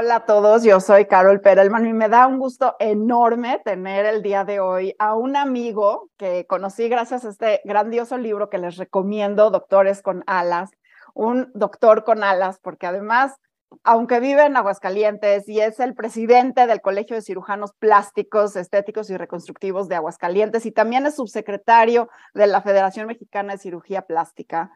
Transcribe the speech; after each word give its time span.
Hola 0.00 0.14
a 0.14 0.24
todos, 0.26 0.62
yo 0.62 0.78
soy 0.78 1.06
Carol 1.06 1.40
Perelman 1.40 1.84
y 1.84 1.92
me 1.92 2.08
da 2.08 2.28
un 2.28 2.38
gusto 2.38 2.76
enorme 2.78 3.60
tener 3.64 4.06
el 4.06 4.22
día 4.22 4.44
de 4.44 4.60
hoy 4.60 4.94
a 5.00 5.16
un 5.16 5.34
amigo 5.34 6.08
que 6.16 6.46
conocí 6.46 6.88
gracias 6.88 7.24
a 7.24 7.30
este 7.30 7.62
grandioso 7.64 8.16
libro 8.16 8.48
que 8.48 8.58
les 8.58 8.76
recomiendo, 8.76 9.50
Doctores 9.50 10.00
con 10.00 10.22
Alas, 10.28 10.70
un 11.14 11.50
doctor 11.52 12.04
con 12.04 12.22
alas, 12.22 12.60
porque 12.62 12.86
además, 12.86 13.34
aunque 13.82 14.20
vive 14.20 14.44
en 14.46 14.56
Aguascalientes 14.56 15.48
y 15.48 15.58
es 15.58 15.80
el 15.80 15.96
presidente 15.96 16.68
del 16.68 16.80
Colegio 16.80 17.16
de 17.16 17.22
Cirujanos 17.22 17.72
Plásticos, 17.72 18.54
Estéticos 18.54 19.10
y 19.10 19.16
Reconstructivos 19.16 19.88
de 19.88 19.96
Aguascalientes 19.96 20.64
y 20.64 20.70
también 20.70 21.06
es 21.06 21.16
subsecretario 21.16 22.08
de 22.34 22.46
la 22.46 22.62
Federación 22.62 23.08
Mexicana 23.08 23.54
de 23.54 23.58
Cirugía 23.58 24.02
Plástica, 24.02 24.70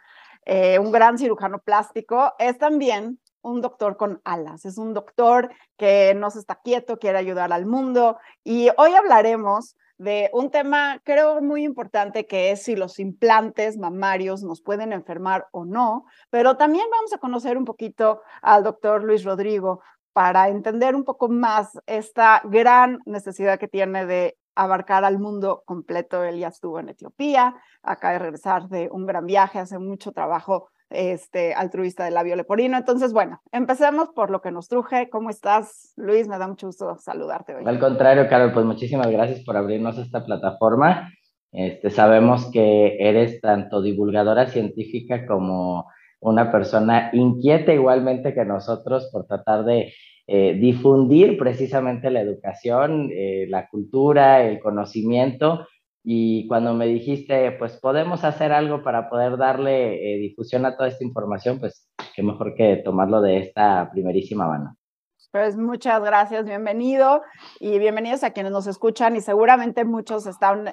eh, 0.46 0.80
un 0.80 0.90
gran 0.90 1.16
cirujano 1.16 1.60
plástico, 1.60 2.32
es 2.40 2.58
también 2.58 3.20
un 3.42 3.60
doctor 3.60 3.96
con 3.96 4.20
alas, 4.24 4.64
es 4.64 4.78
un 4.78 4.94
doctor 4.94 5.50
que 5.76 6.14
no 6.14 6.30
se 6.30 6.38
está 6.38 6.60
quieto, 6.62 6.98
quiere 6.98 7.18
ayudar 7.18 7.52
al 7.52 7.66
mundo. 7.66 8.18
Y 8.44 8.68
hoy 8.76 8.94
hablaremos 8.94 9.76
de 9.98 10.30
un 10.32 10.50
tema 10.50 11.00
creo 11.04 11.40
muy 11.40 11.64
importante 11.64 12.26
que 12.26 12.50
es 12.50 12.64
si 12.64 12.74
los 12.74 12.98
implantes 12.98 13.78
mamarios 13.78 14.42
nos 14.42 14.60
pueden 14.60 14.92
enfermar 14.92 15.46
o 15.52 15.64
no, 15.64 16.06
pero 16.30 16.56
también 16.56 16.86
vamos 16.90 17.12
a 17.12 17.18
conocer 17.18 17.56
un 17.56 17.64
poquito 17.64 18.22
al 18.40 18.64
doctor 18.64 19.04
Luis 19.04 19.24
Rodrigo 19.24 19.80
para 20.12 20.48
entender 20.48 20.94
un 20.94 21.04
poco 21.04 21.28
más 21.28 21.78
esta 21.86 22.42
gran 22.44 22.98
necesidad 23.06 23.58
que 23.58 23.68
tiene 23.68 24.04
de 24.06 24.36
abarcar 24.54 25.04
al 25.04 25.18
mundo 25.18 25.62
completo. 25.66 26.24
Él 26.24 26.38
ya 26.38 26.48
estuvo 26.48 26.78
en 26.78 26.88
Etiopía, 26.88 27.54
acaba 27.82 28.14
de 28.14 28.18
regresar 28.18 28.68
de 28.68 28.88
un 28.90 29.06
gran 29.06 29.26
viaje, 29.26 29.58
hace 29.58 29.78
mucho 29.78 30.12
trabajo 30.12 30.68
este, 30.90 31.54
altruista 31.54 32.04
de 32.04 32.10
labio 32.10 32.36
leporino. 32.36 32.76
Entonces, 32.76 33.12
bueno, 33.12 33.40
empecemos 33.50 34.10
por 34.10 34.30
lo 34.30 34.40
que 34.40 34.50
nos 34.50 34.68
truje. 34.68 35.08
¿Cómo 35.10 35.30
estás, 35.30 35.92
Luis? 35.96 36.28
Me 36.28 36.38
da 36.38 36.46
mucho 36.46 36.66
gusto 36.66 36.96
saludarte. 36.98 37.54
Al 37.64 37.80
contrario, 37.80 38.28
Carol, 38.28 38.52
pues 38.52 38.66
muchísimas 38.66 39.10
gracias 39.10 39.40
por 39.44 39.56
abrirnos 39.56 39.98
esta 39.98 40.24
plataforma. 40.24 41.10
Este, 41.50 41.90
sabemos 41.90 42.50
que 42.50 42.96
eres 42.98 43.40
tanto 43.40 43.82
divulgadora 43.82 44.46
científica 44.46 45.26
como 45.26 45.86
una 46.20 46.52
persona 46.52 47.10
inquieta 47.12 47.74
igualmente 47.74 48.32
que 48.32 48.44
nosotros 48.44 49.10
por 49.12 49.26
tratar 49.26 49.64
de 49.64 49.92
eh, 50.34 50.54
difundir 50.54 51.36
precisamente 51.36 52.10
la 52.10 52.22
educación, 52.22 53.10
eh, 53.12 53.44
la 53.50 53.68
cultura, 53.68 54.42
el 54.42 54.60
conocimiento. 54.60 55.66
Y 56.02 56.48
cuando 56.48 56.72
me 56.72 56.86
dijiste, 56.86 57.52
pues 57.58 57.76
podemos 57.76 58.24
hacer 58.24 58.50
algo 58.50 58.82
para 58.82 59.10
poder 59.10 59.36
darle 59.36 60.14
eh, 60.14 60.16
difusión 60.16 60.64
a 60.64 60.74
toda 60.74 60.88
esta 60.88 61.04
información, 61.04 61.60
pues 61.60 61.86
qué 62.16 62.22
mejor 62.22 62.54
que 62.54 62.76
tomarlo 62.76 63.20
de 63.20 63.40
esta 63.40 63.90
primerísima 63.92 64.48
mano. 64.48 64.74
Pues 65.32 65.58
muchas 65.58 66.02
gracias, 66.02 66.46
bienvenido. 66.46 67.20
Y 67.60 67.78
bienvenidos 67.78 68.24
a 68.24 68.30
quienes 68.30 68.52
nos 68.52 68.66
escuchan 68.66 69.14
y 69.16 69.20
seguramente 69.20 69.84
muchos 69.84 70.26
están 70.26 70.72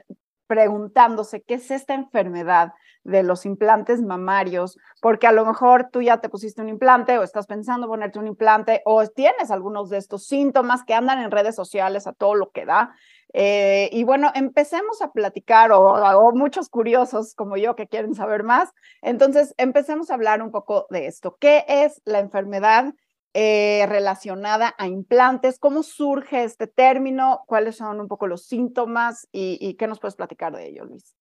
preguntándose 0.50 1.44
qué 1.44 1.54
es 1.54 1.70
esta 1.70 1.94
enfermedad 1.94 2.74
de 3.04 3.22
los 3.22 3.46
implantes 3.46 4.02
mamarios, 4.02 4.80
porque 5.00 5.28
a 5.28 5.32
lo 5.32 5.46
mejor 5.46 5.90
tú 5.92 6.02
ya 6.02 6.22
te 6.22 6.28
pusiste 6.28 6.64
un 6.64 6.70
implante 6.70 7.20
o 7.20 7.24
estás 7.24 7.46
pensando 7.46 7.88
ponerte 7.88 8.18
un 8.18 8.26
implante 8.26 8.82
o 8.84 9.06
tienes 9.06 9.52
algunos 9.52 9.92
de 9.92 10.00
estos 10.00 10.26
síntomas 10.26 10.84
que 10.84 10.96
andan 10.96 11.22
en 11.22 11.30
redes 11.30 11.56
sociales 11.56 12.08
a 12.08 12.14
todo 12.14 12.34
lo 12.34 12.50
que 12.50 12.66
da 12.66 12.96
eh, 13.34 13.90
y 13.92 14.04
bueno, 14.06 14.32
empecemos 14.34 15.02
a 15.02 15.12
platicar, 15.12 15.72
o, 15.72 16.32
muchos 16.34 16.70
curiosos 16.70 17.36
como 17.36 17.58
yo 17.58 17.76
que 17.76 17.88
quieren 17.88 18.16
saber 18.16 18.44
más. 18.44 18.70
Entonces, 19.02 19.54
empecemos 19.58 20.10
a 20.10 20.16
hablar 20.16 20.42
un 20.42 20.52
poco 20.52 20.88
de 20.90 21.06
esto. 21.06 21.38
¿Qué 21.40 21.64
es 21.68 22.02
la 22.06 22.20
enfermedad 22.20 22.94
eh, 23.34 23.86
relacionada 23.88 24.74
a 24.78 24.88
implantes? 24.88 25.60
¿Cómo 25.60 25.84
surge 25.84 26.44
este 26.44 26.68
término? 26.68 27.42
¿Cuáles 27.46 27.78
son 27.78 28.00
un 28.00 28.08
poco 28.08 28.28
los 28.28 28.46
síntomas? 28.46 29.28
¿Y, 29.32 29.76
qué 29.76 29.88
nos 29.88 30.00
puedes 30.00 30.16
platicar 30.16 30.56
de 30.56 30.68
ello, 30.68 30.86
Luis? 30.86 31.16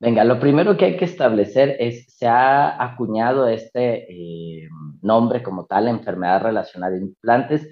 Venga, 0.00 0.22
lo 0.24 0.38
primero 0.38 0.76
que 0.76 0.84
hay 0.84 0.96
que 0.96 1.06
establecer 1.06 1.76
es, 1.80 2.06
se 2.16 2.26
ha 2.26 2.82
acuñado 2.82 3.48
este 3.48 4.10
eh, 4.12 4.68
nombre 5.02 5.42
como 5.42 5.66
tal, 5.66 5.88
enfermedad 5.88 6.42
relacionada 6.42 6.94
a 6.94 6.98
implantes, 6.98 7.68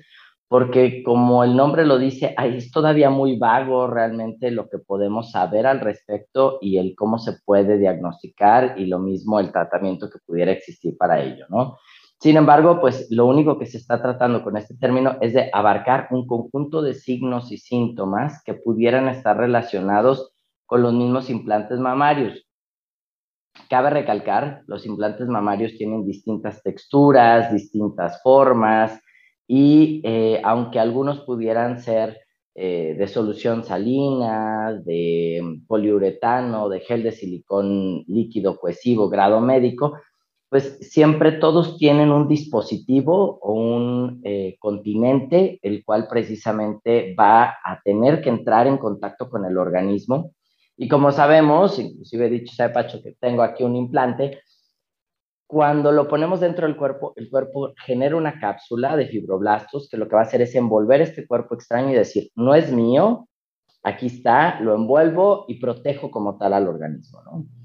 porque 0.48 1.02
como 1.02 1.44
el 1.44 1.56
nombre 1.56 1.86
lo 1.86 1.98
dice, 1.98 2.34
es 2.38 2.70
todavía 2.70 3.10
muy 3.10 3.38
vago 3.38 3.86
realmente 3.86 4.50
lo 4.50 4.68
que 4.68 4.78
podemos 4.78 5.30
saber 5.30 5.66
al 5.66 5.80
respecto 5.80 6.58
y 6.60 6.78
el 6.78 6.94
cómo 6.94 7.18
se 7.18 7.38
puede 7.44 7.78
diagnosticar 7.78 8.74
y 8.76 8.86
lo 8.86 8.98
mismo 8.98 9.40
el 9.40 9.50
tratamiento 9.50 10.10
que 10.10 10.18
pudiera 10.26 10.52
existir 10.52 10.96
para 10.98 11.22
ello, 11.22 11.46
¿no? 11.48 11.78
Sin 12.22 12.36
embargo, 12.36 12.80
pues 12.80 13.08
lo 13.10 13.26
único 13.26 13.58
que 13.58 13.66
se 13.66 13.78
está 13.78 14.00
tratando 14.00 14.44
con 14.44 14.56
este 14.56 14.76
término 14.76 15.16
es 15.20 15.32
de 15.32 15.50
abarcar 15.52 16.06
un 16.12 16.24
conjunto 16.24 16.80
de 16.80 16.94
signos 16.94 17.50
y 17.50 17.58
síntomas 17.58 18.44
que 18.44 18.54
pudieran 18.54 19.08
estar 19.08 19.36
relacionados 19.36 20.32
con 20.64 20.82
los 20.82 20.94
mismos 20.94 21.28
implantes 21.30 21.80
mamarios. 21.80 22.46
Cabe 23.68 23.90
recalcar, 23.90 24.62
los 24.68 24.86
implantes 24.86 25.26
mamarios 25.26 25.72
tienen 25.76 26.06
distintas 26.06 26.62
texturas, 26.62 27.52
distintas 27.52 28.22
formas, 28.22 29.00
y 29.48 30.00
eh, 30.04 30.40
aunque 30.44 30.78
algunos 30.78 31.22
pudieran 31.22 31.80
ser 31.80 32.20
eh, 32.54 32.94
de 32.96 33.08
solución 33.08 33.64
salina, 33.64 34.80
de 34.84 35.58
poliuretano, 35.66 36.68
de 36.68 36.78
gel 36.78 37.02
de 37.02 37.10
silicón 37.10 38.04
líquido 38.06 38.60
cohesivo, 38.60 39.08
grado 39.08 39.40
médico, 39.40 39.94
pues 40.52 40.76
siempre 40.82 41.32
todos 41.32 41.78
tienen 41.78 42.12
un 42.12 42.28
dispositivo 42.28 43.38
o 43.40 43.54
un 43.54 44.20
eh, 44.22 44.56
continente, 44.58 45.58
el 45.62 45.82
cual 45.82 46.06
precisamente 46.06 47.14
va 47.18 47.56
a 47.64 47.80
tener 47.82 48.20
que 48.20 48.28
entrar 48.28 48.66
en 48.66 48.76
contacto 48.76 49.30
con 49.30 49.46
el 49.46 49.56
organismo. 49.56 50.34
Y 50.76 50.88
como 50.88 51.10
sabemos, 51.10 51.78
inclusive 51.78 52.26
he 52.26 52.28
dicho, 52.28 52.54
sabe 52.54 52.74
Pacho, 52.74 53.00
que 53.02 53.14
tengo 53.18 53.42
aquí 53.42 53.64
un 53.64 53.76
implante, 53.76 54.42
cuando 55.46 55.90
lo 55.90 56.06
ponemos 56.06 56.40
dentro 56.40 56.66
del 56.66 56.76
cuerpo, 56.76 57.14
el 57.16 57.30
cuerpo 57.30 57.72
genera 57.86 58.14
una 58.14 58.38
cápsula 58.38 58.94
de 58.94 59.06
fibroblastos 59.06 59.88
que 59.88 59.96
lo 59.96 60.06
que 60.06 60.16
va 60.16 60.20
a 60.20 60.24
hacer 60.24 60.42
es 60.42 60.54
envolver 60.54 61.00
este 61.00 61.26
cuerpo 61.26 61.54
extraño 61.54 61.92
y 61.92 61.94
decir, 61.94 62.28
no 62.34 62.54
es 62.54 62.70
mío, 62.70 63.26
aquí 63.82 64.08
está, 64.08 64.60
lo 64.60 64.74
envuelvo 64.74 65.46
y 65.48 65.58
protejo 65.58 66.10
como 66.10 66.36
tal 66.36 66.52
al 66.52 66.68
organismo. 66.68 67.22
¿no? 67.22 67.61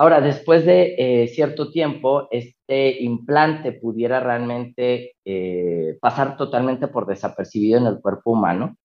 Ahora, 0.00 0.22
después 0.22 0.64
de 0.64 0.94
eh, 0.96 1.28
cierto 1.28 1.70
tiempo, 1.70 2.26
este 2.30 3.02
implante 3.02 3.72
pudiera 3.72 4.18
realmente 4.18 5.16
eh, 5.26 5.98
pasar 6.00 6.38
totalmente 6.38 6.88
por 6.88 7.06
desapercibido 7.06 7.78
en 7.78 7.86
el 7.86 8.00
cuerpo 8.00 8.30
humano 8.30 8.76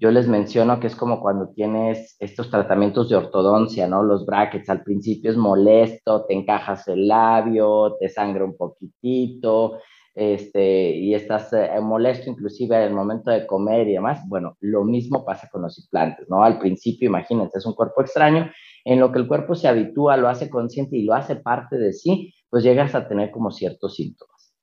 yo 0.00 0.10
les 0.10 0.26
menciono 0.26 0.80
que 0.80 0.86
es 0.86 0.96
como 0.96 1.20
cuando 1.20 1.50
tienes 1.50 2.16
estos 2.20 2.48
tratamientos 2.48 3.10
de 3.10 3.16
ortodoncia, 3.16 3.86
¿no? 3.86 4.02
Los 4.02 4.24
brackets 4.24 4.70
al 4.70 4.82
principio 4.82 5.30
es 5.30 5.36
molesto, 5.36 6.24
te 6.24 6.32
encajas 6.32 6.88
el 6.88 7.06
labio, 7.06 7.96
te 8.00 8.08
sangra 8.08 8.46
un 8.46 8.56
poquitito, 8.56 9.78
este, 10.20 10.90
y 10.96 11.14
estás 11.14 11.50
eh, 11.54 11.70
molesto 11.80 12.28
inclusive 12.28 12.76
en 12.76 12.82
el 12.82 12.94
momento 12.94 13.30
de 13.30 13.46
comer 13.46 13.88
y 13.88 13.94
demás. 13.94 14.20
Bueno, 14.28 14.58
lo 14.60 14.84
mismo 14.84 15.24
pasa 15.24 15.48
con 15.50 15.62
los 15.62 15.78
implantes, 15.78 16.28
¿no? 16.28 16.44
Al 16.44 16.58
principio, 16.58 17.08
imagínense, 17.08 17.56
es 17.56 17.64
un 17.64 17.72
cuerpo 17.72 18.02
extraño, 18.02 18.50
en 18.84 19.00
lo 19.00 19.10
que 19.12 19.18
el 19.18 19.26
cuerpo 19.26 19.54
se 19.54 19.66
habitúa, 19.66 20.18
lo 20.18 20.28
hace 20.28 20.50
consciente 20.50 20.98
y 20.98 21.04
lo 21.04 21.14
hace 21.14 21.36
parte 21.36 21.78
de 21.78 21.94
sí, 21.94 22.34
pues 22.50 22.62
llegas 22.62 22.94
a 22.94 23.08
tener 23.08 23.30
como 23.30 23.50
ciertos 23.50 23.94
síntomas. 23.94 24.54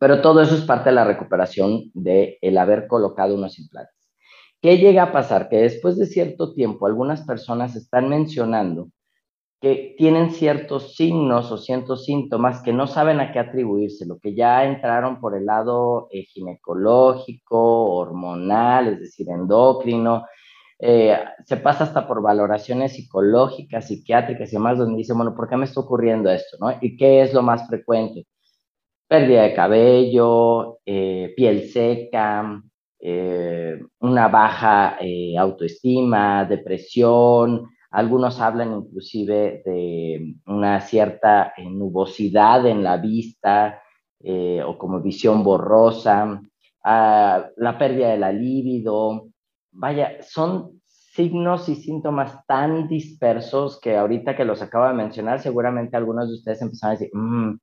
Pero 0.00 0.20
todo 0.22 0.42
eso 0.42 0.56
es 0.56 0.62
parte 0.62 0.88
de 0.88 0.96
la 0.96 1.04
recuperación 1.04 1.92
de 1.94 2.38
el 2.40 2.58
haber 2.58 2.88
colocado 2.88 3.36
unos 3.36 3.60
implantes. 3.60 3.94
¿Qué 4.60 4.78
llega 4.78 5.04
a 5.04 5.12
pasar? 5.12 5.48
Que 5.48 5.58
después 5.58 5.98
de 5.98 6.06
cierto 6.06 6.52
tiempo 6.52 6.86
algunas 6.86 7.22
personas 7.22 7.76
están 7.76 8.08
mencionando 8.08 8.88
que 9.60 9.94
tienen 9.98 10.30
ciertos 10.30 10.94
signos 10.96 11.52
o 11.52 11.58
ciertos 11.58 12.04
síntomas 12.06 12.62
que 12.62 12.72
no 12.72 12.86
saben 12.86 13.20
a 13.20 13.30
qué 13.30 13.38
atribuirse, 13.38 14.06
lo 14.06 14.18
que 14.18 14.34
ya 14.34 14.64
entraron 14.64 15.20
por 15.20 15.36
el 15.36 15.44
lado 15.44 16.08
eh, 16.10 16.24
ginecológico, 16.24 17.94
hormonal, 17.94 18.94
es 18.94 19.00
decir, 19.00 19.28
endocrino, 19.28 20.24
eh, 20.78 21.14
se 21.44 21.58
pasa 21.58 21.84
hasta 21.84 22.08
por 22.08 22.22
valoraciones 22.22 22.94
psicológicas, 22.94 23.88
psiquiátricas 23.88 24.50
y 24.50 24.56
demás, 24.56 24.78
donde 24.78 24.96
dicen, 24.96 25.16
bueno, 25.18 25.34
¿por 25.34 25.46
qué 25.46 25.58
me 25.58 25.66
está 25.66 25.80
ocurriendo 25.80 26.30
esto? 26.30 26.56
¿no? 26.58 26.72
¿Y 26.80 26.96
qué 26.96 27.20
es 27.20 27.34
lo 27.34 27.42
más 27.42 27.68
frecuente? 27.68 28.26
Pérdida 29.08 29.42
de 29.42 29.54
cabello, 29.54 30.78
eh, 30.86 31.34
piel 31.36 31.68
seca, 31.68 32.62
una 34.00 34.28
baja 34.28 34.98
autoestima, 35.38 36.44
depresión, 36.44 37.66
algunos 37.90 38.40
hablan 38.40 38.72
inclusive 38.74 39.62
de 39.64 40.36
una 40.46 40.80
cierta 40.80 41.52
eh, 41.56 41.68
nubosidad 41.68 42.66
en 42.66 42.82
la 42.82 42.96
vista 42.96 43.82
o 44.66 44.76
como 44.76 45.00
visión 45.00 45.42
borrosa, 45.42 46.42
ah, 46.84 47.48
la 47.56 47.78
pérdida 47.78 48.10
de 48.10 48.18
la 48.18 48.30
libido. 48.30 49.28
Vaya, 49.72 50.18
son 50.20 50.82
signos 50.84 51.70
y 51.70 51.76
síntomas 51.76 52.44
tan 52.46 52.86
dispersos 52.86 53.80
que 53.80 53.96
ahorita 53.96 54.36
que 54.36 54.44
los 54.44 54.60
acabo 54.60 54.86
de 54.88 54.92
mencionar, 54.92 55.40
seguramente 55.40 55.96
algunos 55.96 56.28
de 56.28 56.34
ustedes 56.34 56.60
empezaron 56.60 56.96
a 56.96 56.98
decir, 56.98 57.10
mm, 57.14 57.60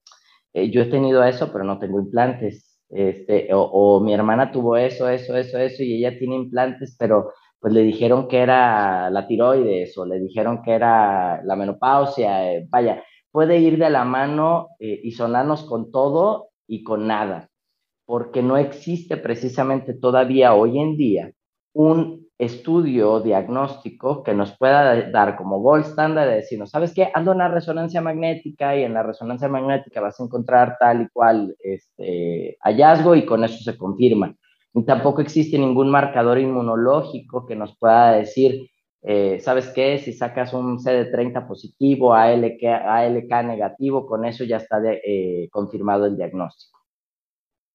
yo 0.72 0.82
he 0.82 0.86
tenido 0.86 1.24
eso, 1.24 1.52
pero 1.52 1.64
no 1.64 1.78
tengo 1.78 2.00
implantes 2.00 2.68
este, 2.90 3.50
o, 3.52 4.00
mi 4.00 4.14
hermana 4.14 4.52
tuvo 4.52 4.78
eso, 4.78 5.10
eso, 5.10 5.36
eso, 5.36 5.58
eso, 5.58 5.84
y 5.84 5.96
ella 5.96 6.18
tiene 6.18 6.36
implantes, 6.36 6.96
pero 6.98 7.34
pues 7.60 7.74
le 7.74 7.82
dijeron 7.82 8.28
que 8.28 8.40
era 8.40 9.10
la 9.10 9.28
tiroides 9.28 9.98
o 9.98 10.06
le 10.06 10.20
dijeron 10.20 10.62
que 10.64 10.72
era 10.74 11.42
la 11.44 11.56
menopausia, 11.56 12.54
eh, 12.54 12.68
vaya, 12.70 13.04
puede 13.32 13.60
ir 13.60 13.78
de 13.78 13.90
la 13.90 14.06
mano 14.06 14.70
eh, 14.80 15.00
y 15.04 15.12
sonarnos 15.12 15.64
con 15.64 15.92
todo 15.92 16.50
y 16.68 16.84
con 16.84 17.08
nada, 17.08 17.50
porque 18.06 18.42
no 18.44 18.58
existe 18.58 19.18
precisamente 19.18 19.94
todavía 19.94 20.54
hoy 20.54 20.80
en 20.80 20.98
día 20.98 21.32
un 21.74 22.28
estudio 22.38 23.20
diagnóstico 23.20 24.24
que 24.24 24.34
nos 24.34 24.56
pueda 24.58 25.10
dar 25.10 25.36
como 25.36 25.60
gold 25.60 25.86
standard 25.86 26.30
de 26.30 26.36
decirnos, 26.36 26.70
¿sabes 26.70 26.94
qué? 26.94 27.10
Ando 27.14 27.32
una 27.32 27.48
resonancia 27.48 28.02
magnética 28.02 28.76
y 28.78 28.84
en 28.84 28.94
la 28.94 29.04
resonancia 29.04 29.48
magnética 29.48 30.02
vas 30.02 30.20
a 30.20 30.24
encontrar 30.24 30.78
tal 30.80 31.04
y 31.04 31.10
cual 31.10 31.56
este, 31.60 32.58
hallazgo 32.62 33.16
y 33.16 33.26
con 33.26 33.44
eso 33.44 33.58
se 33.64 33.78
confirma. 33.78 34.36
Y 34.74 34.86
tampoco 34.86 35.22
existe 35.22 35.58
ningún 35.58 35.90
marcador 35.90 36.40
inmunológico 36.40 37.46
que 37.46 37.56
nos 37.56 37.78
pueda 37.78 38.12
decir, 38.12 38.70
eh, 39.02 39.40
¿sabes 39.40 39.70
qué? 39.70 39.98
Si 40.00 40.14
sacas 40.14 40.54
un 40.54 40.78
CD30 40.80 41.48
positivo, 41.48 42.14
ALK, 42.14 42.64
ALK 42.64 43.44
negativo, 43.44 44.06
con 44.06 44.26
eso 44.26 44.44
ya 44.44 44.58
está 44.58 44.82
eh, 44.86 45.48
confirmado 45.52 46.06
el 46.06 46.18
diagnóstico. 46.18 46.80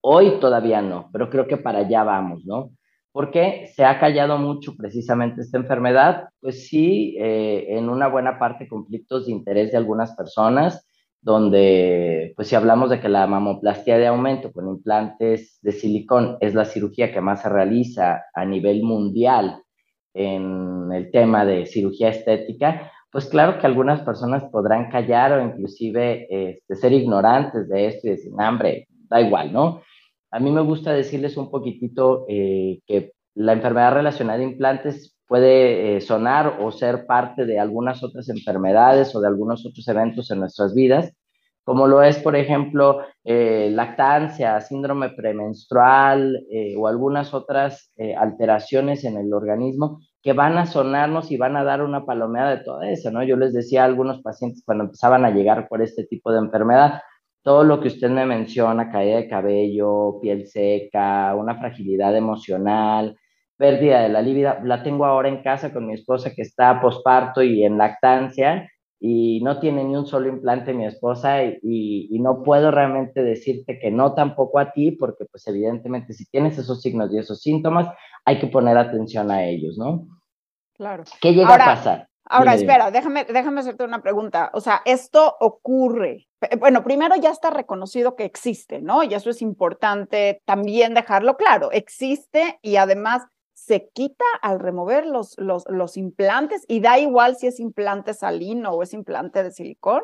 Hoy 0.01 0.39
todavía 0.39 0.81
no, 0.81 1.09
pero 1.11 1.29
creo 1.29 1.47
que 1.47 1.57
para 1.57 1.79
allá 1.79 2.03
vamos, 2.03 2.45
¿no? 2.45 2.71
porque 3.13 3.71
se 3.75 3.85
ha 3.85 3.99
callado 3.99 4.39
mucho 4.39 4.75
precisamente 4.75 5.41
esta 5.41 5.59
enfermedad, 5.59 6.29
pues 6.41 6.67
sí, 6.67 7.15
eh, 7.19 7.77
en 7.77 7.87
una 7.87 8.07
buena 8.07 8.39
parte 8.39 8.67
conflictos 8.67 9.27
de 9.27 9.33
interés 9.33 9.71
de 9.71 9.77
algunas 9.77 10.15
personas, 10.15 10.89
donde, 11.23 12.33
pues 12.35 12.49
si 12.49 12.55
hablamos 12.55 12.89
de 12.89 12.99
que 12.99 13.07
la 13.07 13.25
mamoplastia 13.27 13.97
de 13.97 14.07
aumento 14.07 14.51
con 14.51 14.67
implantes 14.67 15.57
de 15.61 15.71
silicón 15.71 16.37
es 16.41 16.53
la 16.53 16.65
cirugía 16.65 17.13
que 17.13 17.21
más 17.21 17.41
se 17.41 17.49
realiza 17.49 18.23
a 18.33 18.45
nivel 18.45 18.83
mundial 18.83 19.63
en 20.13 20.91
el 20.91 21.11
tema 21.11 21.45
de 21.45 21.65
cirugía 21.65 22.09
estética, 22.09 22.91
pues 23.09 23.27
claro 23.27 23.57
que 23.57 23.65
algunas 23.65 24.01
personas 24.01 24.43
podrán 24.51 24.89
callar 24.89 25.31
o 25.31 25.45
inclusive 25.45 26.27
este, 26.29 26.75
ser 26.75 26.91
ignorantes 26.91 27.69
de 27.69 27.87
esto 27.87 28.07
y 28.07 28.11
decir, 28.11 28.31
hambre, 28.37 28.87
da 29.09 29.21
igual, 29.21 29.53
¿no? 29.53 29.81
A 30.29 30.39
mí 30.39 30.51
me 30.51 30.61
gusta 30.61 30.91
decirles 30.91 31.37
un 31.37 31.49
poquitito 31.49 32.25
eh, 32.27 32.79
que 32.85 33.13
la 33.35 33.53
enfermedad 33.53 33.93
relacionada 33.93 34.39
a 34.39 34.43
implantes 34.43 35.12
puede 35.33 35.97
eh, 35.97 36.01
sonar 36.01 36.59
o 36.61 36.71
ser 36.71 37.07
parte 37.07 37.47
de 37.47 37.57
algunas 37.57 38.03
otras 38.03 38.29
enfermedades 38.29 39.15
o 39.15 39.19
de 39.19 39.27
algunos 39.27 39.65
otros 39.65 39.87
eventos 39.87 40.29
en 40.29 40.39
nuestras 40.39 40.75
vidas, 40.75 41.11
como 41.63 41.87
lo 41.87 42.03
es, 42.03 42.19
por 42.19 42.35
ejemplo, 42.35 42.99
eh, 43.23 43.71
lactancia, 43.73 44.61
síndrome 44.61 45.09
premenstrual 45.09 46.45
o 46.77 46.87
algunas 46.87 47.33
otras 47.33 47.91
alteraciones 48.15 49.05
en 49.05 49.17
el 49.17 49.33
organismo 49.33 50.01
que 50.21 50.33
van 50.33 50.55
a 50.59 50.67
sonarnos 50.67 51.31
y 51.31 51.37
van 51.37 51.57
a 51.57 51.63
dar 51.63 51.81
una 51.81 52.05
palomeada 52.05 52.57
de 52.57 52.63
todo 52.63 52.83
eso, 52.83 53.09
¿no? 53.09 53.23
Yo 53.23 53.35
les 53.35 53.53
decía 53.53 53.81
a 53.81 53.85
algunos 53.85 54.21
pacientes 54.21 54.61
cuando 54.63 54.83
empezaban 54.83 55.25
a 55.25 55.31
llegar 55.31 55.67
por 55.67 55.81
este 55.81 56.03
tipo 56.05 56.31
de 56.31 56.41
enfermedad, 56.41 57.01
todo 57.41 57.63
lo 57.63 57.81
que 57.81 57.87
usted 57.87 58.11
me 58.11 58.27
menciona, 58.27 58.91
caída 58.91 59.17
de 59.17 59.27
cabello, 59.27 60.19
piel 60.21 60.45
seca, 60.45 61.33
una 61.35 61.57
fragilidad 61.57 62.15
emocional, 62.15 63.17
pérdida 63.57 64.01
de 64.01 64.09
la 64.09 64.21
libido, 64.21 64.55
la 64.63 64.83
tengo 64.83 65.05
ahora 65.05 65.29
en 65.29 65.43
casa 65.43 65.73
con 65.73 65.87
mi 65.87 65.93
esposa 65.93 66.33
que 66.35 66.41
está 66.41 66.81
posparto 66.81 67.41
y 67.41 67.63
en 67.63 67.77
lactancia 67.77 68.69
y 68.99 69.41
no 69.43 69.59
tiene 69.59 69.83
ni 69.83 69.95
un 69.95 70.05
solo 70.05 70.29
implante 70.29 70.73
mi 70.73 70.85
esposa 70.85 71.43
y, 71.43 71.59
y, 71.61 72.19
no 72.19 72.41
puedo 72.41 72.71
realmente 72.71 73.21
decirte 73.21 73.77
que 73.77 73.91
no 73.91 74.13
tampoco 74.13 74.59
a 74.59 74.71
ti 74.71 74.91
porque 74.91 75.25
pues 75.25 75.45
evidentemente 75.47 76.13
si 76.13 76.25
tienes 76.29 76.57
esos 76.57 76.81
signos 76.81 77.13
y 77.13 77.17
esos 77.17 77.41
síntomas 77.41 77.89
hay 78.23 78.39
que 78.39 78.47
poner 78.47 78.77
atención 78.77 79.29
a 79.29 79.43
ellos, 79.43 79.77
¿no? 79.77 80.07
Claro. 80.73 81.03
¿Qué 81.21 81.33
llega 81.33 81.53
a 81.53 81.57
pasar? 81.57 82.07
Ahora, 82.25 82.53
espera, 82.53 82.89
déjame, 82.89 83.25
déjame 83.25 83.59
hacerte 83.59 83.83
una 83.83 84.01
pregunta. 84.01 84.49
O 84.53 84.61
sea, 84.61 84.81
esto 84.85 85.35
ocurre. 85.41 86.27
Bueno, 86.57 86.83
primero 86.83 87.15
ya 87.17 87.29
está 87.29 87.49
reconocido 87.49 88.15
que 88.15 88.23
existe, 88.23 88.81
¿no? 88.81 89.03
Y 89.03 89.13
eso 89.13 89.29
es 89.29 89.41
importante 89.41 90.41
también 90.45 90.93
dejarlo 90.93 91.35
claro. 91.35 91.71
Existe 91.71 92.59
y 92.61 92.77
además 92.77 93.23
se 93.65 93.89
quita 93.93 94.25
al 94.41 94.59
remover 94.59 95.05
los, 95.05 95.37
los, 95.37 95.63
los 95.69 95.95
implantes 95.95 96.65
y 96.67 96.81
da 96.81 96.99
igual 96.99 97.37
si 97.37 97.47
es 97.47 97.59
implante 97.61 98.13
salino 98.13 98.71
o 98.71 98.83
es 98.83 98.93
implante 98.93 99.41
de 99.41 99.51
silicón. 99.51 100.01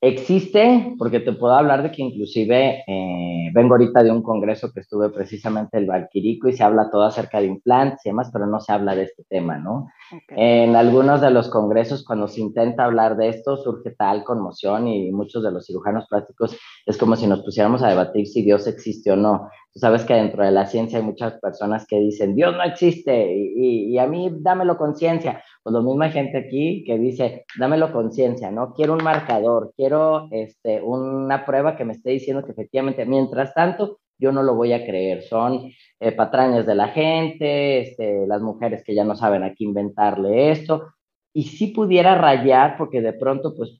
Existe, 0.00 0.94
porque 0.98 1.20
te 1.20 1.32
puedo 1.32 1.54
hablar 1.54 1.82
de 1.82 1.90
que 1.90 2.02
inclusive 2.02 2.84
eh, 2.86 3.50
vengo 3.54 3.74
ahorita 3.74 4.02
de 4.02 4.10
un 4.10 4.22
congreso 4.22 4.70
que 4.72 4.80
estuve 4.80 5.08
precisamente 5.08 5.78
el 5.78 5.86
Valquirico 5.86 6.48
y 6.48 6.52
se 6.52 6.62
habla 6.62 6.90
todo 6.90 7.04
acerca 7.04 7.40
de 7.40 7.46
implantes 7.46 8.04
y 8.04 8.10
demás, 8.10 8.30
pero 8.30 8.46
no 8.46 8.60
se 8.60 8.72
habla 8.72 8.94
de 8.94 9.04
este 9.04 9.24
tema, 9.28 9.56
¿no? 9.58 9.88
En 10.28 10.76
algunos 10.76 11.22
de 11.22 11.30
los 11.30 11.48
congresos, 11.48 12.04
cuando 12.04 12.28
se 12.28 12.42
intenta 12.42 12.84
hablar 12.84 13.16
de 13.16 13.30
esto, 13.30 13.56
surge 13.56 13.92
tal 13.92 14.22
conmoción 14.22 14.86
y 14.86 15.10
muchos 15.12 15.42
de 15.42 15.50
los 15.50 15.64
cirujanos 15.64 16.06
plásticos 16.08 16.58
es 16.84 16.98
como 16.98 17.16
si 17.16 17.26
nos 17.26 17.42
pusiéramos 17.42 17.82
a 17.82 17.88
debatir 17.88 18.26
si 18.26 18.42
Dios 18.42 18.66
existe 18.66 19.10
o 19.12 19.16
no. 19.16 19.48
Tú 19.76 19.80
sabes 19.80 20.06
que 20.06 20.14
dentro 20.14 20.42
de 20.42 20.52
la 20.52 20.64
ciencia 20.64 20.98
hay 20.98 21.04
muchas 21.04 21.38
personas 21.38 21.86
que 21.86 22.00
dicen, 22.00 22.34
Dios 22.34 22.56
no 22.56 22.62
existe 22.62 23.30
y, 23.30 23.98
a 23.98 24.06
mí 24.06 24.30
dámelo 24.40 24.78
conciencia 24.78 25.42
pues 25.62 25.74
lo 25.74 25.82
mismo 25.82 26.02
hay 26.02 26.12
gente 26.12 26.38
aquí 26.38 26.82
que 26.86 26.96
dice, 26.96 27.44
dámelo 27.58 27.92
conciencia, 27.92 28.50
¿no? 28.50 28.72
Quiero 28.72 28.94
un 28.94 29.04
marcador, 29.04 29.74
quiero 29.76 30.28
este, 30.30 30.80
una 30.80 31.44
prueba 31.44 31.76
que 31.76 31.84
me 31.84 31.92
esté 31.92 32.10
diciendo 32.10 32.42
que 32.42 32.52
efectivamente, 32.52 33.04
mientras 33.04 33.52
tanto, 33.52 33.98
yo 34.16 34.32
no 34.32 34.42
lo 34.42 34.54
voy 34.54 34.72
a 34.72 34.86
creer. 34.86 35.22
Son 35.24 35.68
eh, 36.00 36.12
patrañas 36.12 36.64
de 36.64 36.74
la 36.74 36.88
gente, 36.88 37.80
este, 37.80 38.26
las 38.26 38.40
mujeres 38.40 38.82
que 38.82 38.94
ya 38.94 39.04
no 39.04 39.14
saben 39.14 39.42
a 39.42 39.50
qué 39.50 39.64
inventarle 39.64 40.52
esto. 40.52 40.94
Y 41.36 41.42
si 41.42 41.66
pudiera 41.66 42.14
rayar, 42.14 42.78
porque 42.78 43.02
de 43.02 43.12
pronto, 43.12 43.54
pues, 43.54 43.78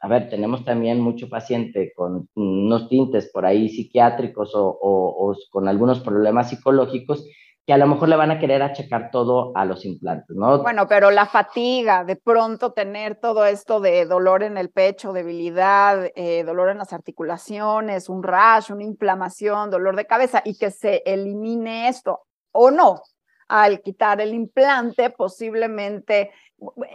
a 0.00 0.08
ver, 0.08 0.28
tenemos 0.28 0.64
también 0.64 1.00
mucho 1.00 1.28
paciente 1.28 1.92
con 1.94 2.28
unos 2.34 2.88
tintes 2.88 3.30
por 3.32 3.46
ahí 3.46 3.68
psiquiátricos 3.68 4.56
o, 4.56 4.76
o 4.82 5.36
con 5.52 5.68
algunos 5.68 6.00
problemas 6.00 6.50
psicológicos 6.50 7.24
que 7.64 7.72
a 7.72 7.78
lo 7.78 7.86
mejor 7.86 8.08
le 8.08 8.16
van 8.16 8.32
a 8.32 8.40
querer 8.40 8.60
achacar 8.60 9.12
todo 9.12 9.52
a 9.54 9.64
los 9.64 9.84
implantes, 9.84 10.36
¿no? 10.36 10.60
Bueno, 10.64 10.88
pero 10.88 11.12
la 11.12 11.26
fatiga, 11.26 12.02
de 12.02 12.16
pronto 12.16 12.72
tener 12.72 13.20
todo 13.20 13.46
esto 13.46 13.78
de 13.78 14.04
dolor 14.04 14.42
en 14.42 14.58
el 14.58 14.70
pecho, 14.70 15.12
debilidad, 15.12 16.10
eh, 16.16 16.42
dolor 16.42 16.70
en 16.70 16.78
las 16.78 16.92
articulaciones, 16.92 18.08
un 18.08 18.24
rash, 18.24 18.72
una 18.72 18.82
inflamación, 18.82 19.70
dolor 19.70 19.94
de 19.94 20.06
cabeza 20.06 20.42
y 20.44 20.58
que 20.58 20.72
se 20.72 21.04
elimine 21.06 21.86
esto 21.86 22.22
o 22.50 22.72
no, 22.72 23.00
al 23.46 23.80
quitar 23.80 24.20
el 24.20 24.34
implante, 24.34 25.10
posiblemente 25.10 26.32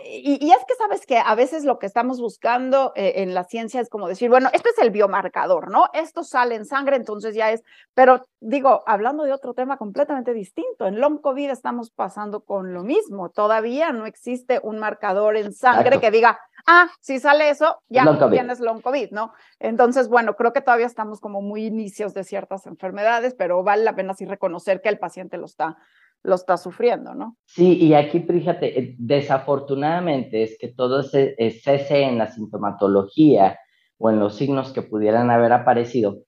y, 0.06 0.52
es 0.52 0.66
que 0.68 0.76
sabes 0.76 1.06
que 1.06 1.20
a 1.20 1.36
veces 1.36 1.66
lo 1.66 1.78
que 1.78 1.86
estamos 1.86 2.20
buscando 2.20 2.94
eh, 2.96 3.14
en 3.18 3.36
la 3.36 3.44
ciencia 3.44 3.80
es 3.80 3.90
como 3.90 4.08
decir, 4.08 4.30
bueno, 4.30 4.50
esto 4.54 4.70
es 4.70 4.84
el 4.84 4.90
biomarcador, 4.90 5.70
¿no? 5.70 5.86
Esto 5.94 6.24
sale 6.24 6.56
en 6.56 6.66
sangre, 6.66 6.96
entonces 6.96 7.36
ya 7.36 7.52
es, 7.52 7.64
pero 7.94 8.26
digo, 8.40 8.82
hablando 8.88 9.24
de 9.24 9.34
otro 9.34 9.54
tema 9.54 9.78
completamente 9.78 10.34
distinto, 10.34 10.88
en 10.88 11.00
long 11.00 11.20
COVID 11.22 11.52
estamos 11.52 11.92
pasando 11.92 12.44
con 12.44 12.74
lo 12.74 12.84
mismo, 12.84 13.30
todavía 13.30 13.92
no 13.92 14.08
existe 14.08 14.60
un 14.64 14.80
marcador 14.80 15.38
en 15.38 15.54
sangre 15.54 16.00
que 16.00 16.10
diga, 16.10 16.40
ah, 16.66 16.90
si 17.00 17.20
sale 17.20 17.50
eso, 17.50 17.82
ya 17.88 18.04
tienes 18.30 18.60
long 18.62 18.82
COVID, 18.82 19.12
¿no? 19.12 19.32
Entonces, 19.60 20.10
bueno, 20.10 20.36
creo 20.36 20.54
que 20.54 20.62
todavía 20.62 20.88
estamos 20.88 21.20
como 21.20 21.42
muy 21.42 21.66
inicios 21.66 22.16
de 22.16 22.24
ciertas 22.24 22.66
enfermedades, 22.66 23.36
pero 23.36 23.64
vale 23.64 23.84
la 23.84 23.96
pena 23.96 24.16
sí 24.16 24.26
reconocer 24.26 24.82
que 24.82 24.90
el 24.90 24.98
paciente 24.98 25.38
lo 25.38 25.46
está 25.46 25.78
lo 26.24 26.36
está 26.36 26.58
sufriendo, 26.58 27.14
¿no? 27.16 27.38
Sí, 27.46 27.78
y 27.78 27.94
aquí, 27.94 28.20
fíjate, 28.20 28.80
eh, 28.80 28.96
desafortunadamente 28.98 30.44
es 30.44 30.58
que 30.60 30.70
todo 30.70 31.02
ese 31.02 31.36
cese 31.64 32.04
en 32.04 32.18
la 32.18 32.28
sintomatología 32.28 33.58
o 33.98 34.10
en 34.10 34.20
los 34.20 34.36
signos 34.36 34.74
que 34.74 34.82
pudieran 34.82 35.30
haber 35.32 35.54
aparecido, 35.54 36.24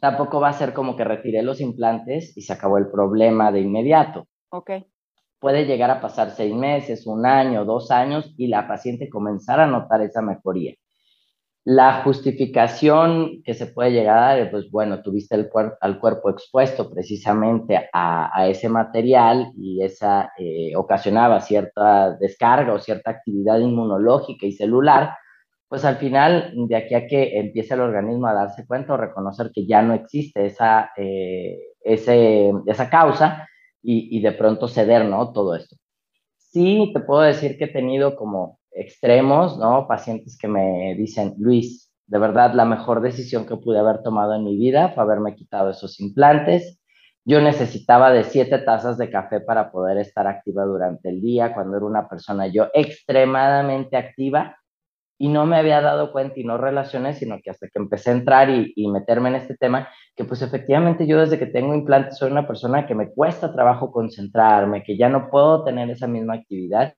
tampoco 0.00 0.40
va 0.40 0.48
a 0.48 0.54
ser 0.54 0.72
como 0.72 0.96
que 0.96 1.04
retiré 1.04 1.42
los 1.42 1.60
implantes 1.60 2.36
y 2.36 2.42
se 2.42 2.52
acabó 2.52 2.78
el 2.78 2.90
problema 2.90 3.52
de 3.52 3.60
inmediato. 3.60 4.26
Ok. 4.50 4.70
Puede 5.38 5.66
llegar 5.66 5.90
a 5.90 6.00
pasar 6.00 6.30
seis 6.30 6.54
meses, 6.54 7.06
un 7.06 7.26
año, 7.26 7.64
dos 7.64 7.90
años 7.90 8.32
y 8.36 8.46
la 8.46 8.68
paciente 8.68 9.08
comenzar 9.08 9.58
a 9.60 9.66
notar 9.66 10.00
esa 10.02 10.22
mejoría. 10.22 10.74
La 11.64 12.02
justificación 12.02 13.40
que 13.44 13.54
se 13.54 13.66
puede 13.66 13.92
llegar 13.92 14.18
a 14.18 14.36
dar, 14.36 14.50
pues 14.50 14.68
bueno, 14.68 15.00
tuviste 15.00 15.36
el 15.36 15.48
al 15.80 16.00
cuerpo 16.00 16.30
expuesto 16.30 16.90
precisamente 16.90 17.88
a, 17.92 18.48
ese 18.48 18.68
material 18.68 19.52
y 19.56 19.80
esa 19.82 20.32
eh, 20.36 20.74
ocasionaba 20.74 21.40
cierta 21.40 22.16
descarga 22.16 22.72
o 22.72 22.80
cierta 22.80 23.12
actividad 23.12 23.60
inmunológica 23.60 24.44
y 24.44 24.52
celular, 24.52 25.16
pues 25.68 25.84
al 25.84 25.96
final, 25.98 26.52
de 26.54 26.76
aquí 26.76 26.94
a 26.94 27.06
que 27.06 27.38
empiece 27.38 27.74
el 27.74 27.80
organismo 27.80 28.26
a 28.26 28.34
darse 28.34 28.66
cuenta 28.66 28.94
o 28.94 28.96
reconocer 28.96 29.52
que 29.54 29.64
ya 29.64 29.82
no 29.82 29.94
existe 29.94 30.46
esa, 30.46 30.90
eh, 30.96 31.58
ese, 31.80 32.52
esa 32.66 32.90
causa 32.90 33.48
y, 33.80 34.18
y 34.18 34.20
de 34.20 34.32
pronto 34.32 34.66
ceder, 34.66 35.04
¿no? 35.04 35.32
Todo 35.32 35.54
esto. 35.54 35.76
Sí, 36.36 36.90
te 36.92 37.00
puedo 37.00 37.22
decir 37.22 37.56
que 37.56 37.64
he 37.64 37.68
tenido 37.68 38.16
como 38.16 38.58
extremos, 38.74 39.58
¿no? 39.58 39.86
Pacientes 39.86 40.36
que 40.38 40.48
me 40.48 40.94
dicen, 40.96 41.34
Luis, 41.38 41.90
de 42.06 42.18
verdad 42.18 42.54
la 42.54 42.64
mejor 42.64 43.00
decisión 43.00 43.46
que 43.46 43.56
pude 43.56 43.78
haber 43.78 44.02
tomado 44.02 44.34
en 44.34 44.44
mi 44.44 44.56
vida 44.56 44.90
fue 44.90 45.02
haberme 45.02 45.34
quitado 45.34 45.70
esos 45.70 46.00
implantes. 46.00 46.78
Yo 47.24 47.40
necesitaba 47.40 48.12
de 48.12 48.24
siete 48.24 48.58
tazas 48.58 48.98
de 48.98 49.10
café 49.10 49.40
para 49.40 49.70
poder 49.70 49.98
estar 49.98 50.26
activa 50.26 50.64
durante 50.64 51.08
el 51.08 51.20
día, 51.20 51.54
cuando 51.54 51.76
era 51.76 51.86
una 51.86 52.08
persona 52.08 52.48
yo 52.48 52.68
extremadamente 52.74 53.96
activa 53.96 54.56
y 55.18 55.28
no 55.28 55.46
me 55.46 55.56
había 55.56 55.80
dado 55.80 56.10
cuenta 56.10 56.40
y 56.40 56.44
no 56.44 56.58
relacioné, 56.58 57.14
sino 57.14 57.38
que 57.40 57.50
hasta 57.50 57.68
que 57.68 57.78
empecé 57.78 58.10
a 58.10 58.14
entrar 58.14 58.50
y, 58.50 58.72
y, 58.74 58.90
meterme 58.90 59.28
en 59.28 59.36
este 59.36 59.56
tema, 59.56 59.88
que 60.16 60.24
pues 60.24 60.42
efectivamente 60.42 61.06
yo 61.06 61.20
desde 61.20 61.38
que 61.38 61.46
tengo 61.46 61.74
implantes 61.74 62.18
soy 62.18 62.32
una 62.32 62.44
persona 62.44 62.86
que 62.88 62.96
me 62.96 63.12
cuesta 63.12 63.52
trabajo 63.52 63.92
concentrarme, 63.92 64.82
que 64.82 64.96
ya 64.96 65.08
no 65.08 65.30
puedo 65.30 65.62
tener 65.62 65.88
esa 65.90 66.08
misma 66.08 66.34
actividad. 66.34 66.92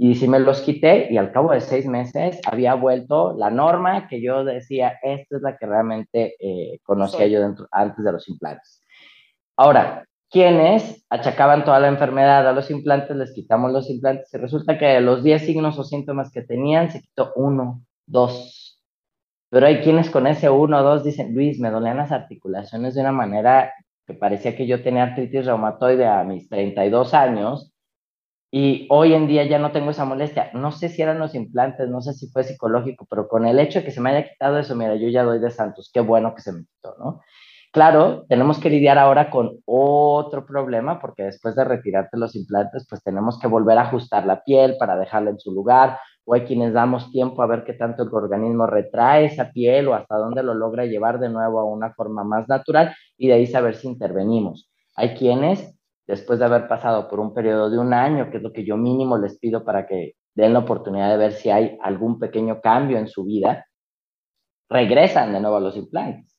Y 0.00 0.14
si 0.14 0.28
me 0.28 0.38
los 0.38 0.60
quité 0.60 1.08
y 1.10 1.16
al 1.16 1.32
cabo 1.32 1.50
de 1.50 1.60
seis 1.60 1.84
meses 1.84 2.40
había 2.46 2.74
vuelto 2.74 3.36
la 3.36 3.50
norma 3.50 4.06
que 4.06 4.22
yo 4.22 4.44
decía, 4.44 4.96
esta 5.02 5.36
es 5.36 5.42
la 5.42 5.58
que 5.58 5.66
realmente 5.66 6.36
eh, 6.38 6.78
conocía 6.84 7.26
yo 7.26 7.40
dentro, 7.40 7.66
antes 7.72 8.04
de 8.04 8.12
los 8.12 8.28
implantes. 8.28 8.84
Ahora, 9.56 10.06
quienes 10.30 11.04
achacaban 11.10 11.64
toda 11.64 11.80
la 11.80 11.88
enfermedad 11.88 12.48
a 12.48 12.52
los 12.52 12.70
implantes, 12.70 13.16
les 13.16 13.32
quitamos 13.32 13.72
los 13.72 13.90
implantes 13.90 14.32
y 14.32 14.38
resulta 14.38 14.78
que 14.78 14.86
de 14.86 15.00
los 15.00 15.24
10 15.24 15.42
signos 15.44 15.76
o 15.80 15.84
síntomas 15.84 16.30
que 16.30 16.42
tenían, 16.42 16.92
se 16.92 17.00
quitó 17.00 17.32
uno, 17.34 17.82
dos. 18.06 18.80
Pero 19.50 19.66
hay 19.66 19.80
quienes 19.80 20.10
con 20.10 20.28
ese 20.28 20.48
uno 20.48 20.78
o 20.78 20.82
dos 20.84 21.02
dicen, 21.02 21.34
Luis, 21.34 21.58
me 21.58 21.70
dolían 21.72 21.96
las 21.96 22.12
articulaciones 22.12 22.94
de 22.94 23.00
una 23.00 23.12
manera 23.12 23.72
que 24.06 24.14
parecía 24.14 24.54
que 24.54 24.68
yo 24.68 24.80
tenía 24.80 25.02
artritis 25.02 25.44
reumatoide 25.44 26.06
a 26.06 26.22
mis 26.22 26.48
32 26.48 27.14
años 27.14 27.72
y 28.50 28.86
hoy 28.90 29.12
en 29.14 29.26
día 29.26 29.44
ya 29.44 29.58
no 29.58 29.72
tengo 29.72 29.90
esa 29.90 30.04
molestia. 30.04 30.50
No 30.54 30.72
sé 30.72 30.88
si 30.88 31.02
eran 31.02 31.18
los 31.18 31.34
implantes, 31.34 31.88
no 31.88 32.00
sé 32.00 32.14
si 32.14 32.28
fue 32.30 32.44
psicológico, 32.44 33.06
pero 33.08 33.28
con 33.28 33.46
el 33.46 33.58
hecho 33.58 33.80
de 33.80 33.84
que 33.84 33.90
se 33.90 34.00
me 34.00 34.10
haya 34.10 34.28
quitado 34.28 34.58
eso, 34.58 34.74
mira, 34.74 34.96
yo 34.96 35.08
ya 35.08 35.22
doy 35.22 35.38
de 35.38 35.50
santos, 35.50 35.90
qué 35.92 36.00
bueno 36.00 36.34
que 36.34 36.42
se 36.42 36.52
me 36.52 36.64
quitó, 36.64 36.94
¿no? 36.98 37.20
Claro, 37.70 38.24
tenemos 38.28 38.58
que 38.58 38.70
lidiar 38.70 38.96
ahora 38.98 39.28
con 39.30 39.58
otro 39.66 40.46
problema 40.46 40.98
porque 40.98 41.24
después 41.24 41.54
de 41.54 41.64
retirarte 41.64 42.16
los 42.16 42.34
implantes, 42.34 42.86
pues 42.88 43.02
tenemos 43.02 43.38
que 43.38 43.46
volver 43.46 43.76
a 43.76 43.82
ajustar 43.82 44.24
la 44.26 44.42
piel 44.42 44.76
para 44.78 44.96
dejarla 44.96 45.30
en 45.30 45.38
su 45.38 45.52
lugar. 45.52 45.98
O 46.24 46.34
hay 46.34 46.42
quienes 46.44 46.72
damos 46.72 47.10
tiempo 47.10 47.42
a 47.42 47.46
ver 47.46 47.64
qué 47.64 47.74
tanto 47.74 48.02
el 48.02 48.10
organismo 48.12 48.66
retrae 48.66 49.26
esa 49.26 49.50
piel 49.50 49.88
o 49.88 49.94
hasta 49.94 50.16
dónde 50.16 50.42
lo 50.42 50.54
logra 50.54 50.86
llevar 50.86 51.18
de 51.18 51.28
nuevo 51.28 51.60
a 51.60 51.64
una 51.64 51.92
forma 51.94 52.24
más 52.24 52.48
natural 52.48 52.94
y 53.16 53.28
de 53.28 53.34
ahí 53.34 53.46
saber 53.46 53.76
si 53.76 53.86
intervenimos. 53.88 54.70
Hay 54.96 55.14
quienes, 55.14 55.77
después 56.08 56.40
de 56.40 56.46
haber 56.46 56.66
pasado 56.66 57.08
por 57.08 57.20
un 57.20 57.32
periodo 57.32 57.70
de 57.70 57.78
un 57.78 57.94
año, 57.94 58.30
que 58.30 58.38
es 58.38 58.42
lo 58.42 58.52
que 58.52 58.64
yo 58.64 58.76
mínimo 58.76 59.18
les 59.18 59.38
pido 59.38 59.64
para 59.64 59.86
que 59.86 60.14
den 60.34 60.54
la 60.54 60.60
oportunidad 60.60 61.10
de 61.10 61.18
ver 61.18 61.32
si 61.32 61.50
hay 61.50 61.78
algún 61.82 62.18
pequeño 62.18 62.60
cambio 62.60 62.98
en 62.98 63.06
su 63.06 63.24
vida, 63.24 63.66
regresan 64.68 65.32
de 65.32 65.40
nuevo 65.40 65.56
a 65.58 65.60
los 65.60 65.76
implantes 65.76 66.38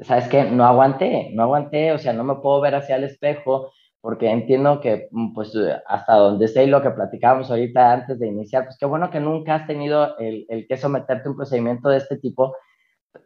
¿sabes 0.00 0.28
qué? 0.28 0.44
No 0.44 0.64
aguanté, 0.64 1.30
no 1.34 1.42
aguanté, 1.42 1.92
o 1.92 1.98
sea, 1.98 2.12
no 2.12 2.24
me 2.24 2.36
puedo 2.36 2.60
ver 2.60 2.74
hacia 2.74 2.96
el 2.96 3.04
espejo 3.04 3.72
porque 4.00 4.30
entiendo 4.30 4.80
que, 4.80 5.08
mm, 5.10 5.34
pues, 5.34 5.52
hasta 5.86 6.14
donde 6.14 6.46
sé 6.48 6.66
lo 6.66 6.82
que 6.82 6.90
platicábamos 6.90 7.50
ahorita 7.50 7.92
antes 7.92 8.18
de 8.18 8.28
iniciar, 8.28 8.64
pues 8.64 8.76
qué 8.78 8.86
bueno 8.86 9.10
que 9.10 9.20
nunca 9.20 9.56
has 9.56 9.66
tenido 9.66 10.16
el, 10.18 10.46
el 10.48 10.66
que 10.68 10.76
someterte 10.76 11.28
a 11.28 11.30
un 11.32 11.36
procedimiento 11.36 11.88
de 11.88 11.98
este 11.98 12.16
tipo. 12.18 12.54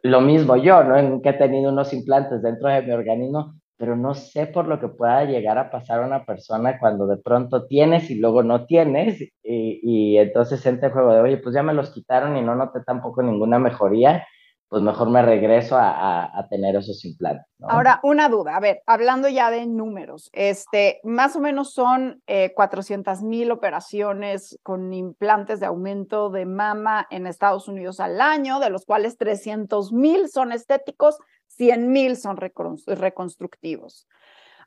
Lo 0.02 0.21
mismo 0.21 0.57
yo, 0.57 0.83
¿no? 0.85 1.21
Que 1.23 1.31
he 1.31 1.33
tenido 1.35 1.71
unos 1.73 1.93
implantes 1.93 2.43
dentro 2.43 2.69
de 2.69 2.83
mi 2.83 2.93
organismo, 2.93 3.55
pero 3.82 3.96
no 3.96 4.14
sé 4.14 4.46
por 4.46 4.68
lo 4.68 4.78
que 4.78 4.86
pueda 4.86 5.24
llegar 5.24 5.58
a 5.58 5.68
pasar 5.68 6.00
a 6.00 6.06
una 6.06 6.24
persona 6.24 6.78
cuando 6.78 7.08
de 7.08 7.16
pronto 7.16 7.66
tienes 7.66 8.12
y 8.12 8.14
luego 8.14 8.44
no 8.44 8.64
tienes, 8.64 9.20
y, 9.20 9.80
y 9.82 10.18
entonces 10.18 10.64
entra 10.66 10.86
el 10.86 10.92
juego 10.92 11.12
de, 11.12 11.20
oye, 11.20 11.38
pues 11.38 11.52
ya 11.52 11.64
me 11.64 11.74
los 11.74 11.90
quitaron 11.90 12.36
y 12.36 12.42
no 12.42 12.54
noté 12.54 12.78
tampoco 12.86 13.24
ninguna 13.24 13.58
mejoría 13.58 14.24
pues 14.73 14.83
mejor 14.83 15.11
me 15.11 15.21
regreso 15.21 15.76
a, 15.79 16.47
tener 16.49 16.76
esos 16.76 17.05
implantes. 17.05 17.45
Ahora, 17.61 18.00
una 18.02 18.31
duda, 18.31 18.57
a 18.57 18.61
ver, 18.61 18.83
hablando 18.87 19.29
ya 19.29 19.50
de 19.50 19.67
números, 19.67 20.31
este, 20.33 20.99
más 21.05 21.37
o 21.37 21.41
menos 21.41 21.75
son 21.75 22.23
400 22.55 23.21
eh, 23.21 23.23
mil 23.23 23.50
operaciones 23.50 24.59
con 24.62 24.95
implantes 24.95 25.61
de 25.61 25.67
aumento 25.67 26.31
de 26.31 26.47
mama 26.47 27.07
en 27.11 27.26
Estados 27.26 27.69
Unidos 27.69 28.00
al 28.00 28.19
año, 28.19 28.61
de 28.61 28.71
los 28.71 28.87
cuales 28.87 29.19
300 29.19 29.93
mil 29.93 30.31
son 30.31 30.52
estéticos, 30.52 31.19
100 31.49 31.93
mil 31.93 32.17
son 32.17 32.38
reconstructivos. 32.38 34.09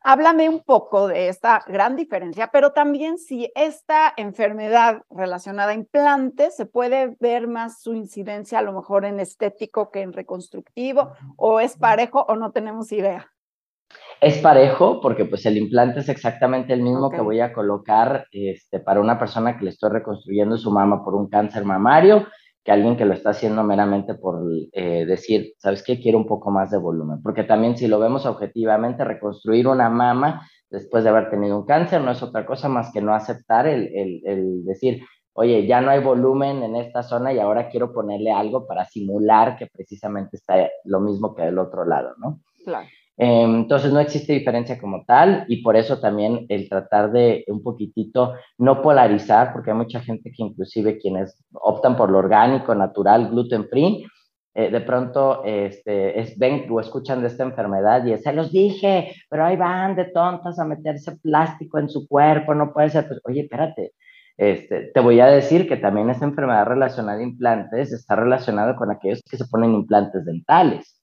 Háblame 0.08 0.50
un 0.50 0.62
poco 0.62 1.08
de 1.08 1.30
esta 1.30 1.64
gran 1.66 1.96
diferencia, 1.96 2.52
pero 2.54 2.74
también 2.74 3.18
si 3.18 3.52
esta 3.56 4.14
enfermedad 4.18 5.02
relacionada 5.10 5.72
a 5.72 5.74
implantes 5.74 6.56
se 6.56 6.68
puede 6.68 7.18
ver 7.20 7.48
más 7.48 7.82
su 7.82 7.96
incidencia 7.96 8.60
a 8.60 8.62
lo 8.62 8.72
mejor 8.72 9.04
en 9.04 9.20
estético 9.20 9.90
que 9.90 10.02
en 10.04 10.14
reconstructivo, 10.14 11.14
o 11.38 11.60
es 11.60 11.76
parejo 11.76 12.24
o 12.28 12.36
no 12.36 12.52
tenemos 12.52 12.92
idea. 12.92 13.32
Es 14.22 14.38
parejo 14.38 15.02
porque 15.02 15.26
pues 15.26 15.44
el 15.48 15.58
implante 15.58 16.02
es 16.02 16.10
exactamente 16.10 16.74
el 16.74 16.84
mismo 16.84 17.10
que 17.10 17.22
voy 17.22 17.40
a 17.40 17.52
colocar 17.52 18.28
este, 18.30 18.80
para 18.80 19.02
una 19.02 19.18
persona 19.18 19.58
que 19.58 19.64
le 19.64 19.72
estoy 19.72 19.90
reconstruyendo 19.90 20.56
su 20.56 20.70
mama 20.70 21.04
por 21.04 21.16
un 21.16 21.30
cáncer 21.30 21.66
mamario 21.66 22.28
que 22.66 22.72
alguien 22.72 22.98
que 22.98 23.06
lo 23.06 23.14
está 23.14 23.30
haciendo 23.30 23.64
meramente 23.64 24.16
por 24.16 24.42
eh, 24.72 25.06
decir, 25.06 25.54
¿sabes 25.60 25.84
qué? 25.84 26.02
Quiero 26.02 26.18
un 26.18 26.26
poco 26.26 26.50
más 26.50 26.72
de 26.72 26.80
volumen. 26.80 27.22
Porque 27.22 27.44
también 27.44 27.78
si 27.78 27.88
lo 27.88 28.00
vemos 28.00 28.26
objetivamente, 28.26 29.06
reconstruir 29.06 29.68
una 29.68 29.88
mama 29.92 30.50
después 30.72 31.04
de 31.04 31.12
haber 31.12 31.30
tenido 31.30 31.60
un 31.60 31.66
cáncer 31.66 32.02
no 32.02 32.12
es 32.12 32.24
otra 32.24 32.44
cosa 32.44 32.68
más 32.68 32.92
que 32.92 33.02
no 33.02 33.14
aceptar 33.14 33.68
el, 33.68 33.88
el, 33.96 34.22
el 34.26 34.66
decir, 34.66 35.04
oye, 35.34 35.68
ya 35.68 35.80
no 35.80 35.92
hay 35.92 36.02
volumen 36.02 36.64
en 36.64 36.76
esta 36.76 37.04
zona 37.04 37.32
y 37.32 37.40
ahora 37.40 37.70
quiero 37.70 37.94
ponerle 37.94 38.32
algo 38.32 38.66
para 38.66 38.86
simular 38.86 39.58
que 39.58 39.68
precisamente 39.68 40.38
está 40.38 40.68
lo 40.86 41.00
mismo 41.02 41.36
que 41.36 41.44
del 41.44 41.60
otro 41.60 41.86
lado, 41.86 42.16
¿no? 42.18 42.40
Claro. 42.64 42.88
Em, 43.18 43.56
entonces 43.62 43.94
no 43.94 44.00
existe 44.02 44.34
diferencia 44.34 44.78
como 44.78 45.06
tal 45.06 45.46
y 45.48 45.64
por 45.64 45.78
eso 45.78 46.00
también 46.02 46.46
el 46.50 46.68
tratar 46.68 47.12
de 47.12 47.46
un 47.48 47.64
poquitito 47.64 48.34
no 48.58 48.82
polarizar, 48.82 49.54
porque 49.54 49.72
hay 49.72 49.78
mucha 49.78 50.02
gente 50.02 50.32
que 50.32 50.44
inclusive 50.44 50.98
quienes 50.98 51.42
optan 51.54 51.96
por 51.96 52.12
lo 52.12 52.18
orgánico, 52.18 52.76
natural, 52.76 53.30
gluten 53.30 53.70
free, 53.70 54.06
eh, 54.54 54.70
de 54.70 54.82
pronto 54.82 55.44
este, 55.46 56.20
es, 56.20 56.38
ven 56.38 56.66
o 56.70 56.80
escuchan 56.80 57.22
de 57.22 57.28
esta 57.28 57.44
enfermedad 57.44 58.06
y 58.06 58.18
se 58.18 58.34
los 58.34 58.52
dije, 58.52 59.14
pero 59.30 59.46
ahí 59.46 59.56
van 59.56 59.96
de 59.96 60.06
tontas 60.06 60.60
a 60.60 60.66
meterse 60.66 61.18
plástico 61.18 61.80
en 61.80 61.90
su 61.90 62.08
cuerpo, 62.08 62.54
no 62.54 62.74
puede 62.74 62.90
ser, 62.90 63.08
pues, 63.08 63.20
oye, 63.26 63.42
espérate, 63.42 63.94
este, 64.38 64.92
te 64.94 65.00
voy 65.00 65.20
a 65.22 65.28
decir 65.28 65.68
que 65.68 65.78
también 65.78 66.10
esta 66.10 66.26
enfermedad 66.26 66.66
relacionada 66.66 67.20
a 67.20 67.24
implantes 67.24 67.94
está 67.94 68.16
relacionada 68.16 68.76
con 68.76 68.92
aquellos 68.92 69.22
que 69.30 69.38
se 69.38 69.46
ponen 69.46 69.74
implantes 69.74 70.26
dentales 70.26 70.95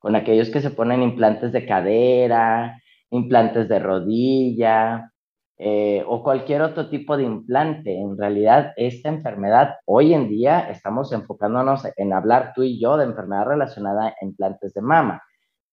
con 0.00 0.16
aquellos 0.16 0.50
que 0.50 0.60
se 0.60 0.70
ponen 0.70 1.02
implantes 1.02 1.52
de 1.52 1.66
cadera, 1.66 2.80
implantes 3.10 3.68
de 3.68 3.78
rodilla 3.78 5.12
eh, 5.58 6.02
o 6.06 6.22
cualquier 6.22 6.62
otro 6.62 6.88
tipo 6.88 7.18
de 7.18 7.24
implante. 7.24 7.94
En 7.94 8.16
realidad, 8.16 8.72
esta 8.76 9.10
enfermedad, 9.10 9.76
hoy 9.84 10.14
en 10.14 10.28
día 10.28 10.70
estamos 10.70 11.12
enfocándonos 11.12 11.86
en 11.96 12.14
hablar 12.14 12.52
tú 12.54 12.62
y 12.62 12.80
yo 12.80 12.96
de 12.96 13.04
enfermedad 13.04 13.44
relacionada 13.44 14.08
a 14.08 14.24
implantes 14.24 14.72
de 14.72 14.80
mama, 14.80 15.22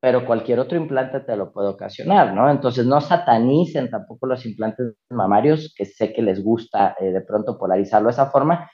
pero 0.02 0.26
cualquier 0.26 0.60
otro 0.60 0.78
implante 0.78 1.22
te 1.22 1.38
lo 1.38 1.54
puede 1.54 1.70
ocasionar, 1.70 2.34
¿no? 2.34 2.52
Entonces, 2.52 2.86
no 2.86 3.00
satanicen 3.00 3.90
tampoco 3.90 4.28
los 4.28 4.46
implantes 4.46 4.94
mamarios, 5.10 5.74
que 5.76 5.86
sé 5.86 6.12
que 6.12 6.22
les 6.22 6.44
gusta 6.44 6.96
eh, 7.00 7.12
de 7.12 7.22
pronto 7.22 7.58
polarizarlo 7.58 8.10
de 8.10 8.14
esa 8.14 8.26
forma, 8.28 8.70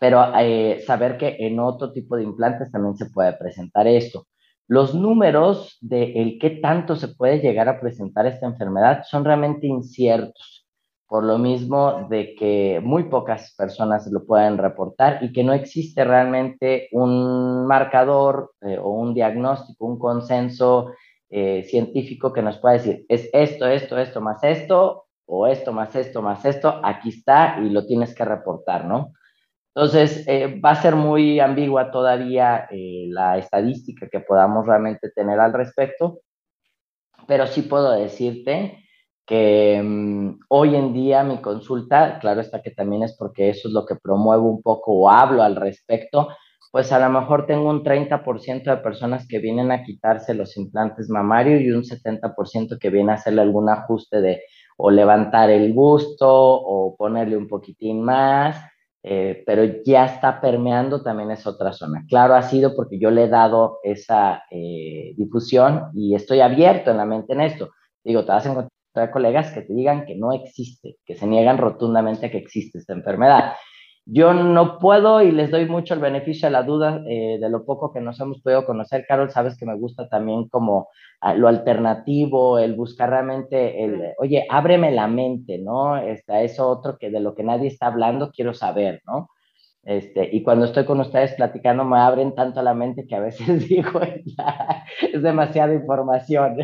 pero 0.00 0.32
eh, 0.38 0.82
saber 0.86 1.16
que 1.16 1.36
en 1.40 1.60
otro 1.60 1.92
tipo 1.92 2.16
de 2.16 2.24
implantes 2.24 2.70
también 2.70 2.96
se 2.96 3.06
puede 3.06 3.32
presentar 3.34 3.86
esto. 3.86 4.26
Los 4.68 4.94
números 4.94 5.78
de 5.80 6.12
el 6.20 6.38
qué 6.40 6.50
tanto 6.50 6.96
se 6.96 7.08
puede 7.08 7.38
llegar 7.40 7.68
a 7.68 7.80
presentar 7.80 8.26
esta 8.26 8.46
enfermedad 8.46 9.04
son 9.08 9.24
realmente 9.24 9.66
inciertos, 9.66 10.66
por 11.06 11.22
lo 11.22 11.38
mismo 11.38 12.08
de 12.10 12.34
que 12.34 12.80
muy 12.82 13.04
pocas 13.04 13.54
personas 13.56 14.08
lo 14.10 14.26
pueden 14.26 14.58
reportar 14.58 15.22
y 15.22 15.32
que 15.32 15.44
no 15.44 15.52
existe 15.52 16.04
realmente 16.04 16.88
un 16.90 17.66
marcador 17.66 18.52
eh, 18.62 18.76
o 18.78 18.90
un 18.90 19.14
diagnóstico, 19.14 19.86
un 19.86 19.98
consenso 19.98 20.92
eh, 21.30 21.62
científico 21.64 22.32
que 22.32 22.42
nos 22.42 22.58
pueda 22.58 22.74
decir, 22.74 23.04
es 23.08 23.30
esto, 23.32 23.68
esto, 23.68 23.98
esto 23.98 24.20
más 24.20 24.42
esto, 24.42 25.06
o 25.26 25.46
esto 25.46 25.72
más 25.72 25.94
esto 25.94 26.22
más 26.22 26.44
esto, 26.44 26.80
aquí 26.82 27.10
está 27.10 27.58
y 27.60 27.68
lo 27.68 27.86
tienes 27.86 28.14
que 28.14 28.24
reportar, 28.24 28.84
¿no? 28.84 29.12
Entonces, 29.76 30.26
eh, 30.26 30.58
va 30.58 30.70
a 30.70 30.80
ser 30.80 30.96
muy 30.96 31.38
ambigua 31.38 31.90
todavía 31.90 32.66
eh, 32.70 33.08
la 33.10 33.36
estadística 33.36 34.08
que 34.08 34.20
podamos 34.20 34.66
realmente 34.66 35.10
tener 35.10 35.38
al 35.38 35.52
respecto, 35.52 36.20
pero 37.28 37.46
sí 37.46 37.60
puedo 37.60 37.92
decirte 37.92 38.78
que 39.26 39.82
mm, 39.84 40.38
hoy 40.48 40.76
en 40.76 40.94
día 40.94 41.24
mi 41.24 41.42
consulta, 41.42 42.18
claro 42.20 42.40
está 42.40 42.62
que 42.62 42.70
también 42.70 43.02
es 43.02 43.14
porque 43.18 43.50
eso 43.50 43.68
es 43.68 43.74
lo 43.74 43.84
que 43.84 43.96
promuevo 43.96 44.48
un 44.48 44.62
poco 44.62 44.92
o 44.94 45.10
hablo 45.10 45.42
al 45.42 45.56
respecto, 45.56 46.28
pues 46.72 46.90
a 46.90 46.98
lo 46.98 47.10
mejor 47.10 47.44
tengo 47.46 47.68
un 47.68 47.84
30% 47.84 48.70
de 48.70 48.76
personas 48.78 49.26
que 49.28 49.40
vienen 49.40 49.72
a 49.72 49.82
quitarse 49.82 50.32
los 50.32 50.56
implantes 50.56 51.10
mamarios 51.10 51.60
y 51.60 51.70
un 51.70 51.84
70% 51.84 52.78
que 52.78 52.88
viene 52.88 53.12
a 53.12 53.16
hacerle 53.16 53.42
algún 53.42 53.68
ajuste 53.68 54.22
de 54.22 54.40
o 54.78 54.90
levantar 54.90 55.50
el 55.50 55.74
busto 55.74 56.28
o 56.30 56.96
ponerle 56.96 57.36
un 57.36 57.46
poquitín 57.46 58.02
más 58.02 58.56
eh, 59.08 59.44
pero 59.46 59.62
ya 59.84 60.04
está 60.04 60.40
permeando 60.40 61.00
también 61.00 61.30
esa 61.30 61.50
otra 61.50 61.72
zona. 61.72 62.04
Claro, 62.08 62.34
ha 62.34 62.42
sido 62.42 62.74
porque 62.74 62.98
yo 62.98 63.12
le 63.12 63.24
he 63.24 63.28
dado 63.28 63.78
esa 63.84 64.42
eh, 64.50 65.14
difusión 65.16 65.90
y 65.94 66.16
estoy 66.16 66.40
abierto 66.40 66.90
en 66.90 66.96
la 66.96 67.04
mente 67.04 67.32
en 67.32 67.42
esto. 67.42 67.70
Digo, 68.02 68.24
te 68.24 68.32
vas 68.32 68.44
a 68.46 68.50
encontrar 68.50 69.12
colegas 69.12 69.52
que 69.52 69.62
te 69.62 69.72
digan 69.74 70.06
que 70.06 70.16
no 70.16 70.32
existe, 70.32 70.96
que 71.06 71.14
se 71.14 71.24
niegan 71.28 71.56
rotundamente 71.56 72.26
a 72.26 72.30
que 72.32 72.38
existe 72.38 72.78
esta 72.78 72.94
enfermedad. 72.94 73.52
Yo 74.08 74.32
no 74.32 74.78
puedo 74.78 75.20
y 75.20 75.32
les 75.32 75.50
doy 75.50 75.66
mucho 75.66 75.92
el 75.92 76.00
beneficio 76.00 76.46
de 76.46 76.52
la 76.52 76.62
duda 76.62 77.02
eh, 77.08 77.38
de 77.40 77.50
lo 77.50 77.64
poco 77.64 77.92
que 77.92 78.00
nos 78.00 78.20
hemos 78.20 78.40
podido 78.40 78.64
conocer. 78.64 79.04
Carol, 79.06 79.30
sabes 79.30 79.56
que 79.58 79.66
me 79.66 79.74
gusta 79.74 80.08
también 80.08 80.48
como 80.48 80.88
ah, 81.20 81.34
lo 81.34 81.48
alternativo, 81.48 82.60
el 82.60 82.76
buscar 82.76 83.10
realmente, 83.10 83.82
el, 83.82 84.12
oye, 84.18 84.46
ábreme 84.48 84.92
la 84.92 85.08
mente, 85.08 85.58
¿no? 85.58 85.96
Este, 85.96 86.44
eso 86.44 86.68
otro 86.68 86.98
que 86.98 87.10
de 87.10 87.18
lo 87.18 87.34
que 87.34 87.42
nadie 87.42 87.66
está 87.66 87.88
hablando 87.88 88.30
quiero 88.30 88.54
saber, 88.54 89.02
¿no? 89.06 89.28
Este, 89.86 90.28
y 90.32 90.42
cuando 90.42 90.64
estoy 90.64 90.84
con 90.84 90.98
ustedes 90.98 91.34
platicando 91.34 91.84
me 91.84 92.00
abren 92.00 92.34
tanto 92.34 92.60
la 92.60 92.74
mente 92.74 93.06
que 93.06 93.14
a 93.14 93.20
veces 93.20 93.46
digo, 93.68 94.00
es 94.02 95.22
demasiada 95.22 95.72
información. 95.74 96.56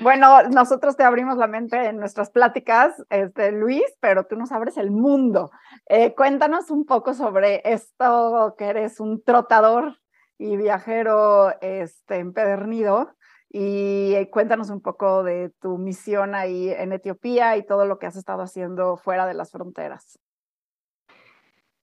Bueno, 0.00 0.44
nosotros 0.44 0.96
te 0.96 1.02
abrimos 1.02 1.36
la 1.36 1.48
mente 1.48 1.88
en 1.88 1.96
nuestras 1.96 2.30
pláticas, 2.30 2.94
este, 3.10 3.50
Luis, 3.50 3.82
pero 4.00 4.26
tú 4.26 4.36
nos 4.36 4.52
abres 4.52 4.76
el 4.76 4.92
mundo. 4.92 5.50
Eh, 5.88 6.14
cuéntanos 6.14 6.70
un 6.70 6.84
poco 6.86 7.12
sobre 7.12 7.60
esto, 7.64 8.54
que 8.56 8.66
eres 8.66 9.00
un 9.00 9.20
trotador 9.24 9.96
y 10.38 10.56
viajero 10.56 11.60
este, 11.60 12.18
empedernido, 12.18 13.16
y 13.50 14.26
cuéntanos 14.26 14.70
un 14.70 14.80
poco 14.80 15.24
de 15.24 15.50
tu 15.60 15.78
misión 15.78 16.36
ahí 16.36 16.68
en 16.70 16.92
Etiopía 16.92 17.56
y 17.56 17.66
todo 17.66 17.84
lo 17.84 17.98
que 17.98 18.06
has 18.06 18.14
estado 18.14 18.42
haciendo 18.42 18.96
fuera 18.96 19.26
de 19.26 19.34
las 19.34 19.50
fronteras. 19.50 20.20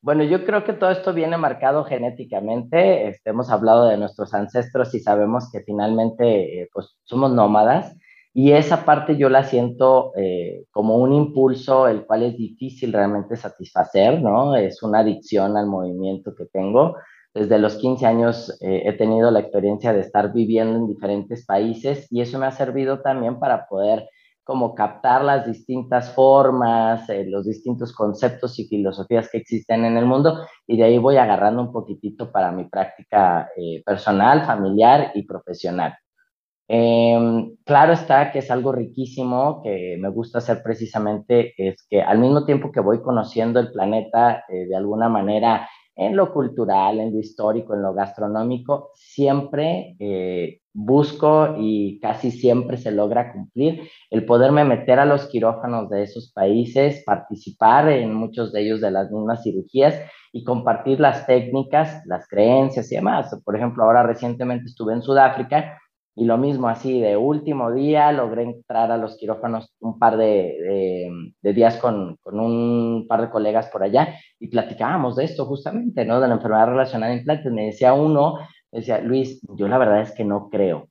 Bueno, 0.06 0.24
yo 0.24 0.46
creo 0.46 0.64
que 0.64 0.74
todo 0.74 0.92
esto 0.92 1.16
viene 1.16 1.36
marcado 1.36 1.84
genéticamente. 1.84 3.08
Este, 3.08 3.32
hemos 3.32 3.50
hablado 3.50 3.88
de 3.88 3.98
nuestros 3.98 4.36
ancestros 4.36 4.94
y 4.94 5.00
sabemos 5.00 5.50
que 5.52 5.62
finalmente 5.62 6.62
eh, 6.62 6.70
pues, 6.72 6.96
somos 7.06 7.34
nómadas 7.34 7.98
y 8.32 8.52
esa 8.52 8.86
parte 8.86 9.18
yo 9.18 9.30
la 9.30 9.46
siento 9.46 10.12
eh, 10.16 10.66
como 10.70 10.98
un 10.98 11.12
impulso 11.12 11.88
el 11.88 12.06
cual 12.06 12.22
es 12.22 12.38
difícil 12.38 12.94
realmente 12.94 13.36
satisfacer, 13.36 14.22
¿no? 14.22 14.56
Es 14.56 14.84
una 14.84 15.00
adicción 15.00 15.58
al 15.58 15.66
movimiento 15.66 16.36
que 16.36 16.46
tengo. 16.46 16.98
Desde 17.34 17.58
los 17.58 17.76
15 17.78 18.06
años 18.06 18.56
eh, 18.62 18.84
he 18.86 18.94
tenido 18.94 19.32
la 19.32 19.40
experiencia 19.40 19.92
de 19.92 20.02
estar 20.02 20.32
viviendo 20.32 20.78
en 20.78 20.86
diferentes 20.86 21.48
países 21.48 22.06
y 22.12 22.22
eso 22.22 22.38
me 22.38 22.46
ha 22.46 22.52
servido 22.52 23.02
también 23.02 23.40
para 23.40 23.66
poder 23.66 24.08
como 24.46 24.76
captar 24.76 25.24
las 25.24 25.48
distintas 25.48 26.14
formas, 26.14 27.10
eh, 27.10 27.26
los 27.28 27.46
distintos 27.46 27.92
conceptos 27.92 28.60
y 28.60 28.68
filosofías 28.68 29.28
que 29.32 29.40
existen 29.40 29.84
en 29.86 29.98
el 29.98 30.06
mundo 30.06 30.46
y 30.68 30.78
de 30.78 30.84
ahí 30.84 31.00
voy 31.00 31.18
agarrando 31.18 31.64
un 31.64 31.74
poquitito 31.74 32.32
para 32.32 32.52
mi 32.52 32.66
práctica 32.66 33.50
eh, 33.58 33.82
personal, 33.84 34.46
familiar 34.46 35.12
y 35.16 35.24
profesional. 35.24 35.98
Em, 36.68 37.56
claro 37.64 37.94
está 37.94 38.32
que 38.32 38.40
es 38.40 38.52
algo 38.52 38.72
riquísimo 38.72 39.62
que 39.64 39.98
me 40.00 40.10
gusta 40.10 40.38
hacer 40.40 40.62
precisamente, 40.64 41.54
es 41.58 41.86
que 41.90 42.02
al 42.02 42.20
mismo 42.20 42.46
tiempo 42.46 42.72
que 42.72 42.80
voy 42.80 43.02
conociendo 43.02 43.60
el 43.60 43.72
planeta 43.72 44.44
eh, 44.48 44.68
de 44.68 44.76
alguna 44.76 45.10
manera 45.10 45.68
en 45.96 46.16
lo 46.16 46.34
cultural, 46.34 47.00
en 47.00 47.14
lo 47.14 47.20
histórico, 47.20 47.74
en 47.74 47.82
lo 47.82 47.94
gastronómico, 47.94 48.92
siempre 48.96 49.96
eh, 50.00 50.60
busco 50.74 51.56
y 51.58 52.00
casi 52.02 52.32
siempre 52.32 52.78
se 52.78 52.92
logra 52.92 53.32
cumplir 53.32 53.90
el 54.10 54.26
poderme 54.26 54.66
meter 54.66 55.00
a 55.00 55.06
los 55.06 55.28
quirófanos 55.28 55.90
de 55.90 56.04
esos 56.04 56.32
países, 56.34 57.04
participar 57.06 57.90
en 57.90 58.14
muchos 58.14 58.52
de 58.52 58.62
ellos 58.62 58.82
de 58.82 58.92
las 58.92 59.10
mismas 59.10 59.42
cirugías 59.44 59.96
y 60.34 60.44
compartir 60.44 61.00
las 61.00 61.26
técnicas, 61.26 62.02
las 62.06 62.28
creencias 62.28 62.92
y 62.92 62.96
demás. 62.96 63.34
Por 63.46 63.56
ejemplo, 63.56 63.86
ahora 63.86 64.04
recientemente 64.04 64.66
estuve 64.66 64.94
en 64.94 65.02
Sudáfrica 65.02 65.80
y 66.18 66.26
lo 66.26 66.38
mismo, 66.38 66.70
así 66.70 67.02
de 67.02 67.18
último 67.18 67.74
día, 67.74 68.12
logré 68.14 68.44
entrar 68.44 68.90
a 68.90 68.98
los 68.98 69.18
quirófanos 69.18 69.76
un 69.82 70.00
par 70.00 70.16
de, 70.16 71.36
días 71.42 71.78
con, 71.78 72.16
con, 72.24 72.40
un 72.40 73.06
par 73.08 73.22
de 73.22 73.30
colegas 73.30 73.68
por 73.68 73.84
allá 73.84 74.18
y 74.40 74.48
platicábamos 74.48 75.18
de 75.18 75.26
esto 75.26 75.46
justamente, 75.46 76.06
¿no? 76.06 76.22
De 76.22 76.30
la 76.30 76.36
enfermedad 76.36 76.68
relacionada 76.68 77.12
a 77.12 77.18
implantes. 77.18 77.52
Me 77.52 77.66
decía 77.66 77.94
uno, 77.94 78.36
me 78.72 78.80
decía, 78.80 79.00
Luis, 79.02 79.42
yo 79.58 79.68
la 79.68 79.78
verdad 79.78 80.02
es 80.02 80.14
que 80.14 80.24
no 80.24 80.50
creo. 80.50 80.88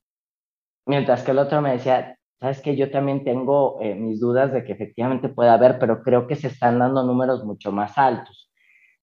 Mientras 0.85 1.23
que 1.23 1.31
el 1.31 1.39
otro 1.39 1.59
me 1.61 1.71
decía, 1.71 2.17
sabes 2.39 2.61
que 2.61 2.75
yo 2.75 2.91
también 2.91 3.23
tengo 3.23 3.79
eh, 3.81 3.95
mis 3.95 4.19
dudas 4.19 4.53
de 4.53 4.63
que 4.63 4.73
efectivamente 4.73 5.29
puede 5.29 5.49
haber, 5.49 5.79
pero 5.79 6.03
creo 6.03 6.27
que 6.27 6.35
se 6.35 6.47
están 6.47 6.77
dando 6.77 7.03
números 7.03 7.43
mucho 7.43 7.71
más 7.71 7.97
altos. 7.97 8.44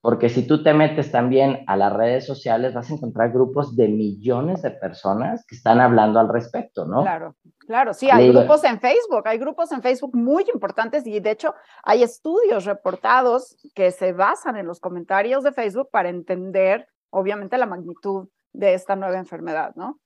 Porque 0.03 0.29
si 0.29 0.45
tú 0.45 0.65
te 0.65 0.75
metes 0.75 1.13
también 1.13 1.63
a 1.69 1.77
las 1.77 1.93
redes 1.93 2.27
sociales, 2.27 2.75
vas 2.75 2.91
a 2.91 2.95
encontrar 2.95 3.31
grupos 3.31 3.77
de 3.77 3.87
millones 3.87 4.61
de 4.63 4.73
personas 4.73 5.47
que 5.47 5.55
están 5.55 5.81
hablando 5.81 6.19
al 6.19 6.29
respecto, 6.29 6.85
¿no? 6.85 7.03
Claro, 7.03 7.37
claro, 7.61 7.95
sí, 7.95 8.11
hay 8.11 8.33
grupos 8.33 8.65
en 8.65 8.81
Facebook, 8.81 9.23
hay 9.27 9.39
grupos 9.39 9.71
en 9.71 9.81
Facebook 9.81 10.17
muy 10.17 10.45
importantes 10.53 11.07
y 11.07 11.21
de 11.21 11.31
hecho 11.31 11.55
hay 11.85 12.03
estudios 12.03 12.65
reportados 12.65 13.57
que 13.77 13.93
se 13.93 14.13
basan 14.13 14.57
en 14.57 14.67
los 14.67 14.81
comentarios 14.81 15.45
de 15.45 15.53
Facebook 15.53 15.89
para 15.93 16.09
entender, 16.09 16.89
obviamente, 17.11 17.57
la 17.57 17.67
magnitud 17.67 18.27
de 18.53 18.75
esta 18.75 18.97
nueva 18.97 19.19
enfermedad, 19.19 19.73
¿no? 19.77 20.01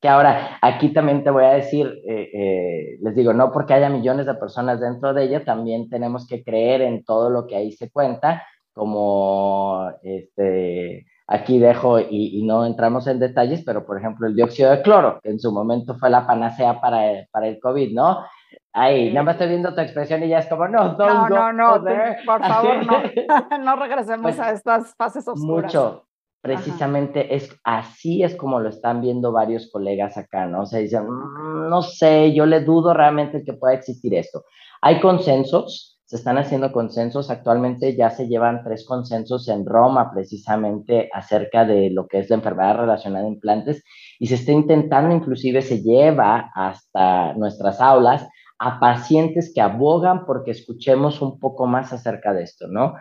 Que 0.00 0.08
ahora, 0.08 0.58
aquí 0.62 0.92
también 0.92 1.24
te 1.24 1.30
voy 1.30 1.44
a 1.44 1.54
decir, 1.54 1.88
eh, 2.08 2.30
eh, 2.32 2.98
les 3.02 3.16
digo, 3.16 3.32
no 3.32 3.50
porque 3.50 3.74
haya 3.74 3.90
millones 3.90 4.26
de 4.26 4.34
personas 4.34 4.80
dentro 4.80 5.12
de 5.12 5.24
ella, 5.24 5.44
también 5.44 5.90
tenemos 5.90 6.28
que 6.28 6.44
creer 6.44 6.82
en 6.82 7.04
todo 7.04 7.30
lo 7.30 7.48
que 7.48 7.56
ahí 7.56 7.72
se 7.72 7.90
cuenta 7.90 8.44
como 8.80 9.92
este, 10.02 11.04
aquí 11.26 11.58
dejo 11.58 12.00
y, 12.00 12.42
no 12.46 12.64
entramos 12.64 13.06
en 13.08 13.18
detalles, 13.18 13.62
pero 13.62 13.84
por 13.84 13.98
ejemplo 13.98 14.26
el 14.26 14.34
dióxido 14.34 14.70
de 14.70 14.80
cloro, 14.80 15.20
que 15.22 15.28
en 15.28 15.38
su 15.38 15.52
momento 15.52 15.96
fue 15.96 16.08
la 16.08 16.26
panacea 16.26 16.80
para, 16.80 17.26
para 17.30 17.48
el 17.48 17.60
COVID, 17.60 17.92
¿no? 17.92 18.24
Ahí, 18.72 19.12
nada 19.12 19.24
más 19.24 19.34
estoy 19.34 19.48
viendo 19.48 19.74
tu 19.74 19.82
expresión 19.82 20.22
y 20.22 20.28
ya 20.28 20.38
es 20.38 20.46
como, 20.46 20.66
no, 20.66 20.96
no, 20.96 21.28
no, 21.28 21.52
no, 21.52 21.84
por 22.24 22.40
favor, 22.40 22.86
no, 22.86 23.02
no 23.62 23.76
regresemos 23.76 24.22
pues 24.22 24.40
a 24.40 24.52
estas 24.52 24.94
fases 24.96 25.28
oscuras. 25.28 25.74
Mucho, 25.74 26.06
precisamente 26.40 27.34
es 27.34 27.54
así 27.64 28.22
es 28.22 28.34
como 28.34 28.60
lo 28.60 28.70
están 28.70 29.02
viendo 29.02 29.30
varios 29.30 29.70
colegas 29.70 30.16
acá, 30.16 30.46
¿no? 30.46 30.62
O 30.62 30.66
sea, 30.66 30.80
dicen, 30.80 31.04
mm, 31.06 31.68
no 31.68 31.82
sé, 31.82 32.32
yo 32.32 32.46
le 32.46 32.60
dudo 32.60 32.94
realmente 32.94 33.44
que 33.44 33.52
pueda 33.52 33.74
existir 33.74 34.14
esto. 34.14 34.44
Hay 34.80 35.00
consensos, 35.00 35.89
se 36.10 36.16
están 36.16 36.38
haciendo 36.38 36.72
consensos. 36.72 37.30
Actualmente 37.30 37.94
ya 37.94 38.10
se 38.10 38.26
llevan 38.26 38.64
tres 38.64 38.84
consensos 38.84 39.46
en 39.46 39.64
Roma 39.64 40.10
precisamente 40.12 41.08
acerca 41.12 41.64
de 41.64 41.88
lo 41.90 42.08
que 42.08 42.18
es 42.18 42.28
la 42.28 42.34
enfermedad 42.34 42.78
relacionada 42.78 43.26
a 43.26 43.28
implantes 43.28 43.84
y 44.18 44.26
se 44.26 44.34
está 44.34 44.50
intentando, 44.50 45.14
inclusive 45.14 45.62
se 45.62 45.82
lleva 45.82 46.50
hasta 46.52 47.34
nuestras 47.34 47.80
aulas 47.80 48.26
a 48.58 48.80
pacientes 48.80 49.52
que 49.54 49.60
abogan 49.60 50.26
porque 50.26 50.50
escuchemos 50.50 51.22
un 51.22 51.38
poco 51.38 51.68
más 51.68 51.92
acerca 51.92 52.34
de 52.34 52.42
esto, 52.42 52.66
¿no? 52.66 52.94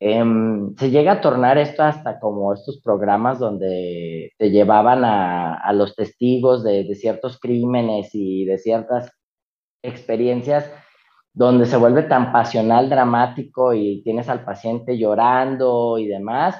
Em, 0.00 0.74
se 0.76 0.90
llega 0.90 1.12
a 1.12 1.20
tornar 1.20 1.58
esto 1.58 1.82
hasta 1.82 2.18
como 2.18 2.54
estos 2.54 2.80
programas 2.82 3.38
donde 3.38 4.32
te 4.38 4.50
llevaban 4.50 5.04
a, 5.04 5.70
los 5.74 5.94
testigos 5.94 6.64
de, 6.64 6.84
de 6.84 6.94
ciertos 6.94 7.38
crímenes 7.38 8.14
y 8.14 8.46
de 8.46 8.56
ciertas 8.56 9.12
experiencias 9.82 10.70
donde 11.34 11.66
se 11.66 11.76
vuelve 11.76 12.04
tan 12.04 12.32
pasional, 12.32 12.88
dramático 12.88 13.74
y 13.74 14.02
tienes 14.04 14.28
al 14.28 14.44
paciente 14.44 14.96
llorando 14.96 15.98
y 15.98 16.06
demás. 16.06 16.56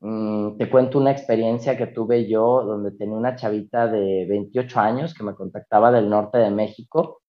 Mm, 0.00 0.58
te 0.58 0.68
cuento 0.68 0.98
una 0.98 1.12
experiencia 1.12 1.76
que 1.76 1.86
tuve 1.86 2.28
yo 2.28 2.64
donde 2.64 2.90
tenía 2.92 3.16
una 3.16 3.36
chavita 3.36 3.86
de 3.86 4.26
28 4.28 4.80
años 4.80 5.14
que 5.14 5.24
me 5.24 5.34
contactaba 5.34 5.92
del 5.92 6.10
norte 6.10 6.38
de 6.38 6.50
México 6.50 7.22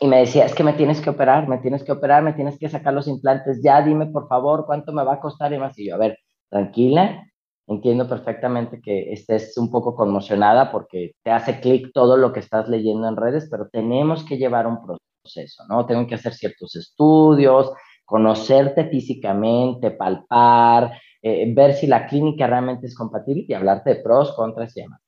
y 0.00 0.08
me 0.08 0.18
decía, 0.18 0.46
es 0.46 0.54
que 0.54 0.64
me 0.64 0.72
tienes 0.74 1.00
que 1.00 1.10
operar, 1.10 1.48
me 1.48 1.58
tienes 1.58 1.84
que 1.84 1.92
operar, 1.92 2.22
me 2.22 2.32
tienes 2.32 2.58
que 2.58 2.68
sacar 2.68 2.92
los 2.94 3.08
implantes, 3.08 3.62
ya 3.62 3.82
dime 3.82 4.06
por 4.06 4.28
favor 4.28 4.66
cuánto 4.66 4.92
me 4.92 5.04
va 5.04 5.14
a 5.14 5.20
costar 5.20 5.52
y 5.52 5.58
más. 5.58 5.78
Y 5.78 5.88
yo, 5.88 5.94
a 5.94 5.98
ver, 5.98 6.18
tranquila, 6.50 7.24
entiendo 7.66 8.08
perfectamente 8.08 8.80
que 8.82 9.12
estés 9.12 9.56
un 9.58 9.70
poco 9.70 9.94
conmocionada 9.94 10.72
porque 10.72 11.12
te 11.22 11.30
hace 11.30 11.60
clic 11.60 11.92
todo 11.94 12.16
lo 12.16 12.32
que 12.32 12.40
estás 12.40 12.68
leyendo 12.68 13.08
en 13.08 13.16
redes, 13.16 13.48
pero 13.50 13.68
tenemos 13.70 14.24
que 14.24 14.38
llevar 14.38 14.66
un 14.66 14.82
proceso 14.84 15.09
proceso, 15.22 15.64
¿no? 15.68 15.86
Tengo 15.86 16.06
que 16.06 16.14
hacer 16.14 16.34
ciertos 16.34 16.76
estudios, 16.76 17.72
conocerte 18.04 18.86
físicamente, 18.86 19.90
palpar, 19.92 20.92
eh, 21.22 21.52
ver 21.54 21.74
si 21.74 21.86
la 21.86 22.06
clínica 22.06 22.46
realmente 22.46 22.86
es 22.86 22.96
compatible 22.96 23.44
y 23.46 23.54
hablarte 23.54 23.94
de 23.94 24.02
pros, 24.02 24.32
contras 24.32 24.76
y 24.76 24.82
demás. 24.82 25.00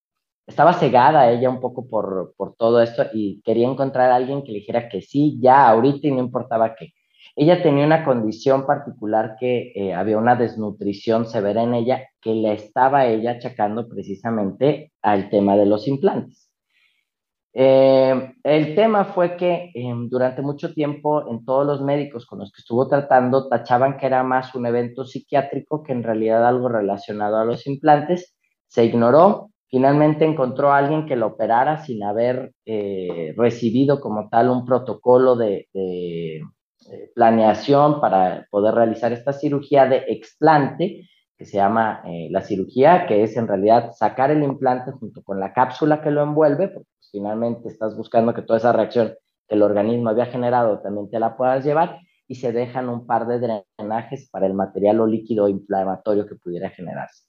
Estaba 0.47 0.73
cegada 0.75 1.31
ella 1.31 1.49
un 1.51 1.61
poco 1.61 1.89
por, 1.89 2.35
por 2.37 2.55
todo 2.57 2.83
esto 2.83 3.07
y 3.13 3.41
quería 3.43 3.69
encontrar 3.69 4.11
a 4.11 4.17
alguien 4.17 4.43
que 4.43 4.53
le 4.53 4.59
dijera 4.59 4.89
que 4.89 5.01
sí, 5.01 5.39
ya, 5.41 5.69
ahorita 5.69 6.09
y 6.09 6.11
no 6.13 6.21
importaba 6.21 6.75
qué. 6.75 6.93
Ella 7.35 7.63
tenía 7.63 7.87
una 7.87 8.05
condición 8.05 8.67
particular 8.67 9.37
que 9.41 9.73
eh, 9.75 9.95
había 9.95 10.19
una 10.19 10.37
desnutrición 10.37 11.27
severa 11.27 11.63
en 11.63 11.75
ella 11.75 12.09
que 12.21 12.35
le 12.35 12.53
estaba 12.53 13.07
ella 13.07 13.33
achacando 13.33 13.89
precisamente 13.89 14.93
al 15.01 15.31
tema 15.31 15.57
de 15.57 15.67
los 15.67 15.89
implantes. 15.89 16.52
Eh, 17.55 18.35
el 18.45 18.75
tema 18.75 19.05
fue 19.05 19.37
que 19.37 19.71
em, 19.75 20.09
durante 20.09 20.41
mucho 20.41 20.73
tiempo 20.73 21.29
en 21.31 21.45
todos 21.45 21.67
los 21.67 21.83
médicos 21.83 22.25
con 22.25 22.39
los 22.39 22.51
que 22.51 22.61
estuvo 22.61 22.89
tratando 22.89 23.49
tachaban 23.49 23.99
que 23.99 24.07
era 24.07 24.23
más 24.23 24.55
un 24.55 24.65
evento 24.65 25.05
psiquiátrico 25.05 25.83
que 25.83 25.93
en 25.93 26.03
realidad 26.03 26.47
algo 26.47 26.69
relacionado 26.69 27.37
a 27.37 27.45
los 27.45 27.67
implantes. 27.67 28.35
Se 28.69 28.85
ignoró. 28.85 29.51
Finalmente 29.69 30.25
encontró 30.25 30.73
a 30.73 30.79
alguien 30.79 31.07
que 31.07 31.17
lo 31.17 31.29
operara 31.29 31.85
sin 31.85 32.03
haber 32.03 32.53
eh, 32.67 33.35
recibido 33.37 34.01
como 34.01 34.29
tal 34.29 34.51
un 34.51 34.65
protocolo 34.65 35.37
de, 35.37 35.69
planeación 37.15 38.01
para 38.01 38.47
poder 38.51 38.75
realizar 38.75 39.13
esta 39.13 39.33
cirugía 39.33 39.87
de 39.87 40.05
explante 40.09 41.09
se 41.45 41.57
llama 41.57 42.03
eh, 42.07 42.29
la 42.31 42.43
cirugía, 42.43 43.07
que 43.07 43.23
es 43.23 43.37
en 43.37 43.49
realidad 43.49 43.93
sacar 43.93 44.31
el 44.31 44.43
implante 44.43 44.93
junto 44.93 45.23
con 45.23 45.41
la 45.41 45.53
cápsula 45.53 46.01
que 46.03 46.11
lo 46.11 46.23
envuelve, 46.23 46.69
porque 46.69 46.89
finalmente 47.11 47.69
estás 47.69 47.97
buscando 47.97 48.35
que 48.35 48.43
toda 48.43 48.59
esa 48.59 48.73
reacción 48.73 49.15
que 49.49 49.55
el 49.55 49.63
organismo 49.63 50.11
había 50.11 50.27
generado 50.27 50.81
también 50.81 51.11
te 51.11 51.19
la 51.19 51.37
puedas 51.37 51.65
llevar 51.65 51.99
y 52.27 52.37
se 52.37 52.53
dejan 52.53 52.89
un 52.89 53.07
par 53.07 53.27
de 53.27 53.39
drenajes 53.79 54.29
para 54.31 54.47
el 54.47 54.55
material 54.55 55.01
o 55.01 55.07
líquido 55.07 55.49
inflamatorio 55.49 56.27
que 56.27 56.37
pudiera 56.37 56.71
generarse. 56.71 57.25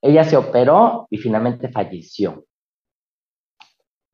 Ella 0.00 0.24
se 0.24 0.36
operó 0.36 1.06
y 1.10 1.18
finalmente 1.18 1.68
falleció. 1.68 2.44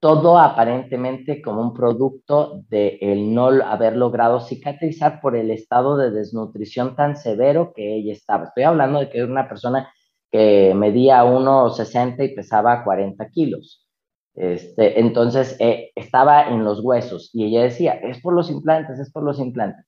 Todo 0.05 0.39
aparentemente 0.39 1.41
como 1.41 1.63
un 1.63 1.73
producto 1.73 2.63
de 2.69 2.99
el 3.01 3.33
no 3.33 3.47
haber 3.47 3.97
logrado 3.97 4.39
cicatrizar 4.39 5.19
por 5.23 5.35
el 5.35 5.51
estado 5.51 5.97
de 5.97 6.11
desnutrición 6.11 6.95
tan 6.95 7.17
severo 7.17 7.73
que 7.75 7.97
ella 7.97 8.13
estaba. 8.13 8.45
Estoy 8.45 8.65
hablando 8.65 9.01
de 9.01 9.09
que 9.09 9.17
era 9.17 9.27
una 9.27 9.49
persona 9.49 9.91
que 10.31 10.75
medía 10.77 11.25
1,60 11.25 12.23
y 12.23 12.35
pesaba 12.35 12.85
40 12.85 13.31
kilos. 13.31 13.89
Este, 14.35 15.01
entonces 15.01 15.57
eh, 15.59 15.91
estaba 15.95 16.51
en 16.51 16.65
los 16.65 16.81
huesos 16.85 17.31
y 17.33 17.47
ella 17.47 17.63
decía, 17.63 17.95
es 17.95 18.21
por 18.21 18.35
los 18.35 18.51
implantes, 18.51 18.99
es 18.99 19.11
por 19.11 19.23
los 19.23 19.39
implantes. 19.39 19.87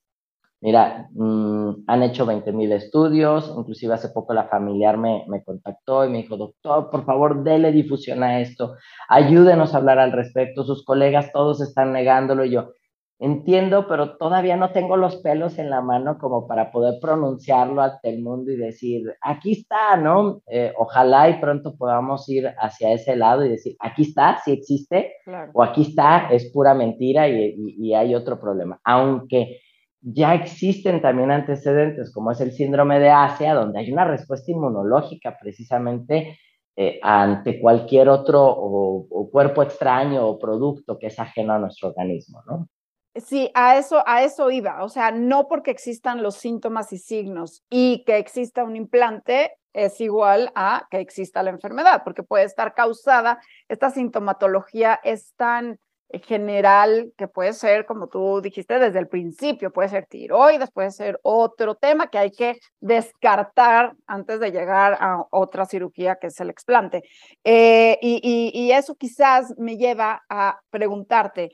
Mira, 0.60 1.08
mm, 1.12 1.84
han 1.86 2.02
hecho 2.02 2.24
20 2.26 2.52
mil 2.52 2.72
estudios, 2.72 3.54
inclusive 3.56 3.94
hace 3.94 4.08
poco 4.08 4.32
la 4.32 4.48
familiar 4.48 4.96
me, 4.96 5.24
me 5.28 5.44
contactó 5.44 6.04
y 6.04 6.08
me 6.08 6.18
dijo, 6.18 6.36
doctor, 6.36 6.90
por 6.90 7.04
favor, 7.04 7.44
dele 7.44 7.72
difusión 7.72 8.22
a 8.22 8.40
esto, 8.40 8.74
ayúdenos 9.08 9.74
a 9.74 9.78
hablar 9.78 9.98
al 9.98 10.12
respecto, 10.12 10.64
sus 10.64 10.84
colegas 10.84 11.30
todos 11.32 11.60
están 11.60 11.92
negándolo 11.92 12.44
y 12.44 12.50
yo, 12.50 12.72
Entiendo, 13.18 13.88
pero 13.88 14.18
todavía 14.18 14.58
no 14.58 14.72
tengo 14.72 14.98
los 14.98 15.16
pelos 15.16 15.58
en 15.58 15.70
la 15.70 15.80
mano 15.80 16.18
como 16.18 16.46
para 16.46 16.70
poder 16.70 17.00
pronunciarlo 17.00 17.80
ante 17.80 18.10
el 18.10 18.20
mundo 18.20 18.52
y 18.52 18.56
decir, 18.56 19.16
aquí 19.22 19.52
está, 19.52 19.96
¿no? 19.96 20.42
Eh, 20.46 20.74
ojalá 20.76 21.30
y 21.30 21.40
pronto 21.40 21.76
podamos 21.78 22.28
ir 22.28 22.46
hacia 22.58 22.92
ese 22.92 23.16
lado 23.16 23.42
y 23.46 23.48
decir, 23.48 23.74
aquí 23.80 24.02
está, 24.02 24.38
sí 24.44 24.52
existe, 24.52 25.14
o 25.54 25.62
aquí 25.62 25.80
está, 25.80 26.28
es 26.30 26.50
pura 26.52 26.74
mentira 26.74 27.26
y, 27.26 27.54
y, 27.78 27.94
hay 27.94 28.14
otro 28.14 28.38
problema. 28.38 28.78
Aunque 28.84 29.60
ya 30.00 30.34
existen 30.34 31.00
también 31.00 31.30
antecedentes, 31.30 32.12
como 32.12 32.30
es 32.30 32.40
el 32.40 32.52
síndrome 32.52 32.98
de 33.00 33.10
Asia, 33.10 33.54
donde 33.54 33.80
hay 33.80 33.92
una 33.92 34.04
respuesta 34.04 34.50
inmunológica 34.50 35.36
precisamente 35.40 36.38
eh, 36.76 36.98
ante 37.02 37.60
cualquier 37.60 38.08
otro 38.08 38.44
o 38.46 39.30
cuerpo 39.30 39.62
extraño 39.62 40.26
o 40.26 40.38
producto 40.38 40.98
que 40.98 41.06
es 41.06 41.18
ajeno 41.18 41.54
a 41.54 41.58
nuestro 41.58 41.88
organismo, 41.88 42.42
¿no? 42.46 42.68
Sí, 43.14 43.50
a 43.54 43.78
eso, 43.78 44.02
a 44.06 44.22
eso 44.22 44.50
iba. 44.50 44.84
O 44.84 44.88
sea, 44.90 45.10
no 45.10 45.48
porque 45.48 45.70
existan 45.70 46.22
los 46.22 46.36
síntomas 46.36 46.92
y 46.92 46.98
signos 46.98 47.62
y 47.70 48.04
que 48.04 48.18
exista 48.18 48.62
un 48.62 48.76
implante 48.76 49.52
es 49.72 50.00
igual 50.00 50.52
a 50.54 50.86
que 50.90 51.00
exista 51.00 51.42
la 51.42 51.50
enfermedad, 51.50 52.02
porque 52.04 52.22
puede 52.22 52.44
estar 52.44 52.74
causada, 52.74 53.40
esta 53.68 53.90
sintomatología 53.90 54.98
es 55.02 55.34
tan 55.36 55.78
general 56.22 57.12
que 57.16 57.28
puede 57.28 57.52
ser, 57.52 57.84
como 57.86 58.08
tú 58.08 58.40
dijiste 58.40 58.78
desde 58.78 58.98
el 58.98 59.08
principio, 59.08 59.72
puede 59.72 59.88
ser 59.88 60.06
tiroides, 60.06 60.70
puede 60.70 60.90
ser 60.90 61.18
otro 61.22 61.74
tema 61.74 62.08
que 62.08 62.18
hay 62.18 62.30
que 62.30 62.58
descartar 62.80 63.92
antes 64.06 64.40
de 64.40 64.52
llegar 64.52 64.96
a 65.00 65.24
otra 65.30 65.66
cirugía 65.66 66.16
que 66.20 66.28
es 66.28 66.40
el 66.40 66.50
explante. 66.50 67.02
Eh, 67.44 67.98
y 68.00 68.70
eso 68.72 68.94
quizás 68.94 69.52
me 69.58 69.76
lleva 69.76 70.22
a 70.28 70.58
preguntarte, 70.70 71.50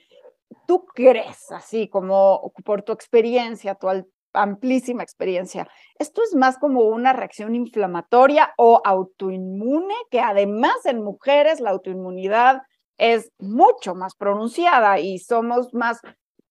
¿Tú 0.66 0.84
crees, 0.94 1.50
así 1.50 1.88
como 1.88 2.52
por 2.64 2.82
tu 2.82 2.92
experiencia, 2.92 3.74
tu 3.74 3.88
amplísima 4.32 5.02
experiencia, 5.02 5.68
esto 5.98 6.22
es 6.22 6.34
más 6.34 6.58
como 6.58 6.82
una 6.82 7.12
reacción 7.12 7.54
inflamatoria 7.54 8.52
o 8.56 8.80
autoinmune, 8.84 9.94
que 10.10 10.20
además 10.20 10.84
en 10.84 11.02
mujeres 11.02 11.60
la 11.60 11.70
autoinmunidad 11.70 12.62
es 12.98 13.30
mucho 13.38 13.94
más 13.94 14.14
pronunciada 14.14 14.98
y 14.98 15.18
somos 15.18 15.72
más 15.74 16.00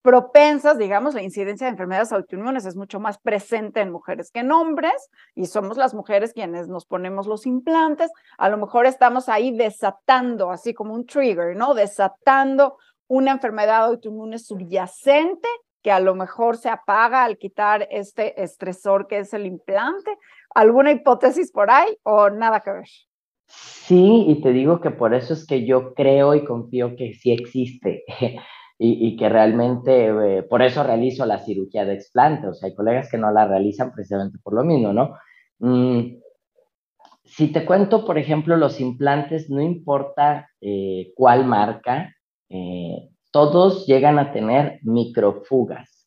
propensas, 0.02 0.78
digamos, 0.78 1.14
la 1.14 1.22
incidencia 1.22 1.66
de 1.66 1.72
enfermedades 1.72 2.12
autoinmunes 2.12 2.66
es 2.66 2.76
mucho 2.76 2.98
más 2.98 3.18
presente 3.18 3.80
en 3.80 3.92
mujeres 3.92 4.30
que 4.32 4.40
en 4.40 4.50
hombres 4.50 5.08
y 5.36 5.46
somos 5.46 5.76
las 5.76 5.94
mujeres 5.94 6.32
quienes 6.32 6.68
nos 6.68 6.86
ponemos 6.86 7.28
los 7.28 7.46
implantes. 7.46 8.10
A 8.36 8.48
lo 8.48 8.58
mejor 8.58 8.86
estamos 8.86 9.28
ahí 9.28 9.56
desatando, 9.56 10.50
así 10.50 10.74
como 10.74 10.92
un 10.92 11.06
trigger, 11.06 11.56
¿no? 11.56 11.74
Desatando 11.74 12.76
una 13.06 13.30
enfermedad 13.30 13.84
autoinmune 13.84 14.38
subyacente 14.38 15.48
que 15.82 15.92
a 15.92 16.00
lo 16.00 16.14
mejor 16.14 16.56
se 16.56 16.68
apaga 16.68 17.24
al 17.24 17.38
quitar 17.38 17.86
este 17.90 18.42
estresor 18.42 19.06
que 19.06 19.18
es 19.18 19.32
el 19.34 19.46
implante. 19.46 20.16
¿Alguna 20.54 20.92
hipótesis 20.92 21.50
por 21.52 21.70
ahí 21.70 21.96
o 22.02 22.30
nada 22.30 22.60
que 22.60 22.72
ver? 22.72 22.88
Sí, 23.46 24.24
y 24.28 24.40
te 24.40 24.52
digo 24.52 24.80
que 24.80 24.90
por 24.90 25.14
eso 25.14 25.34
es 25.34 25.46
que 25.46 25.66
yo 25.66 25.94
creo 25.94 26.34
y 26.34 26.44
confío 26.44 26.96
que 26.96 27.14
sí 27.14 27.32
existe 27.32 28.04
y, 28.78 29.16
que 29.16 29.28
realmente 29.28 30.38
eh, 30.38 30.42
por 30.42 30.62
eso 30.62 30.82
realizo 30.82 31.26
la 31.26 31.38
cirugía 31.38 31.84
de 31.84 31.94
explante. 31.94 32.48
O 32.48 32.54
sea, 32.54 32.68
hay 32.68 32.74
colegas 32.74 33.10
que 33.10 33.18
no 33.18 33.30
la 33.30 33.46
realizan 33.46 33.92
precisamente 33.92 34.38
por 34.42 34.54
lo 34.54 34.64
mismo, 34.64 34.92
¿no? 34.92 35.14
Mm, 35.58 36.16
si 37.24 37.48
te 37.48 37.64
cuento, 37.64 38.04
por 38.04 38.18
ejemplo, 38.18 38.56
los 38.56 38.80
implantes, 38.80 39.48
no 39.48 39.62
importa 39.62 40.50
eh, 40.60 41.12
cuál 41.14 41.46
marca, 41.46 42.14
eh, 42.48 43.08
todos 43.30 43.86
llegan 43.86 44.18
a 44.18 44.32
tener 44.32 44.80
microfugas. 44.82 46.01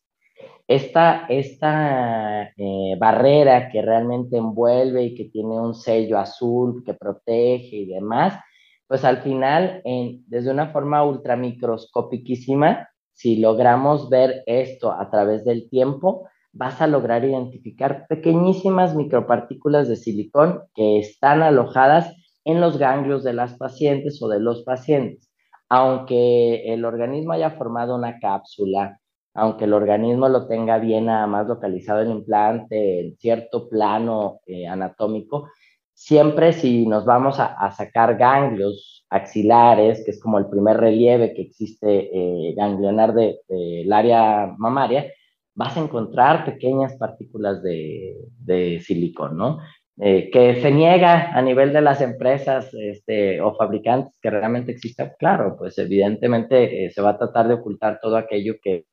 Esta, 0.68 1.28
esta 1.30 2.50
eh, 2.58 2.96
barrera 2.98 3.70
que 3.70 3.82
realmente 3.82 4.38
envuelve 4.38 5.04
y 5.04 5.16
que 5.16 5.26
tiene 5.26 5.60
un 5.60 5.76
sello 5.76 6.18
azul 6.18 6.84
que 6.84 6.96
protege 6.96 7.76
y 7.76 7.86
demás, 7.86 8.40
pues 8.88 9.04
al 9.04 9.18
final, 9.22 9.82
desde 10.28 10.52
una 10.52 10.68
forma 10.68 11.04
ultramicroscópicísima, 11.04 12.88
si 13.14 13.38
logramos 13.38 14.10
ver 14.10 14.44
esto 14.46 14.92
a 14.92 15.10
través 15.10 15.44
del 15.46 15.70
tiempo, 15.70 16.28
vas 16.52 16.82
a 16.82 16.88
lograr 16.88 17.24
identificar 17.26 18.06
pequeñísimas 18.08 18.96
micropartículas 18.96 19.88
de 19.88 19.96
silicón 19.96 20.62
que 20.74 21.00
están 21.00 21.42
alojadas 21.42 22.14
en 22.44 22.62
los 22.62 22.78
ganglios 22.78 23.24
de 23.24 23.34
las 23.34 23.58
pacientes 23.58 24.22
o 24.22 24.28
de 24.28 24.40
los 24.40 24.64
pacientes. 24.64 25.32
Aunque 25.68 26.74
el 26.74 26.86
organismo 26.86 27.34
haya 27.34 27.52
formado 27.52 27.96
una 27.96 28.20
cápsula, 28.20 29.00
aunque 29.36 29.66
el 29.66 29.74
organismo 29.74 30.30
lo 30.30 30.48
tenga 30.48 30.80
bien 30.80 31.06
nada 31.06 31.28
más 31.28 31.46
localizado 31.48 32.02
el 32.02 32.10
implante 32.10 33.02
en 33.02 33.18
cierto 33.18 33.68
plano 33.68 34.40
eh, 34.48 34.66
anatómico, 34.66 35.50
siempre 35.94 36.54
si 36.54 36.88
nos 36.88 37.06
vamos 37.06 37.38
a, 37.40 37.72
sacar 37.72 38.18
ganglios 38.18 39.06
axilares, 39.10 40.04
que 40.06 40.12
es 40.12 40.22
como 40.22 40.40
el 40.40 40.48
primer 40.48 40.78
relieve 40.78 41.34
que 41.34 41.44
existe 41.44 42.10
eh, 42.14 42.54
ganglionar 42.56 43.14
del 43.14 43.38
de, 43.50 43.88
área 43.92 44.54
mamaria, 44.58 45.12
vas 45.54 45.76
a 45.78 45.82
encontrar 45.82 46.46
pequeñas 46.46 46.96
partículas 46.98 47.62
de, 47.62 48.16
de 48.40 48.80
silicón, 48.80 49.38
¿no? 49.38 49.60
Eh, 49.98 50.30
que 50.32 50.62
se 50.62 50.72
niega 50.72 51.32
a 51.34 51.42
nivel 51.42 51.72
de 51.72 51.82
las 51.82 52.02
empresas 52.02 52.74
este, 52.74 53.40
o 53.40 53.56
fabricantes 53.56 54.18
que 54.22 54.30
realmente 54.30 54.74
exista, 54.74 55.14
claro, 55.16 55.56
pues 55.58 55.78
evidentemente 55.78 56.90
se 56.92 57.02
va 57.02 57.12
a 57.12 57.18
tratar 57.18 57.48
de 57.48 57.54
ocultar 57.54 58.00
todo 58.02 58.18
aquello 58.18 58.56
que, 58.62 58.86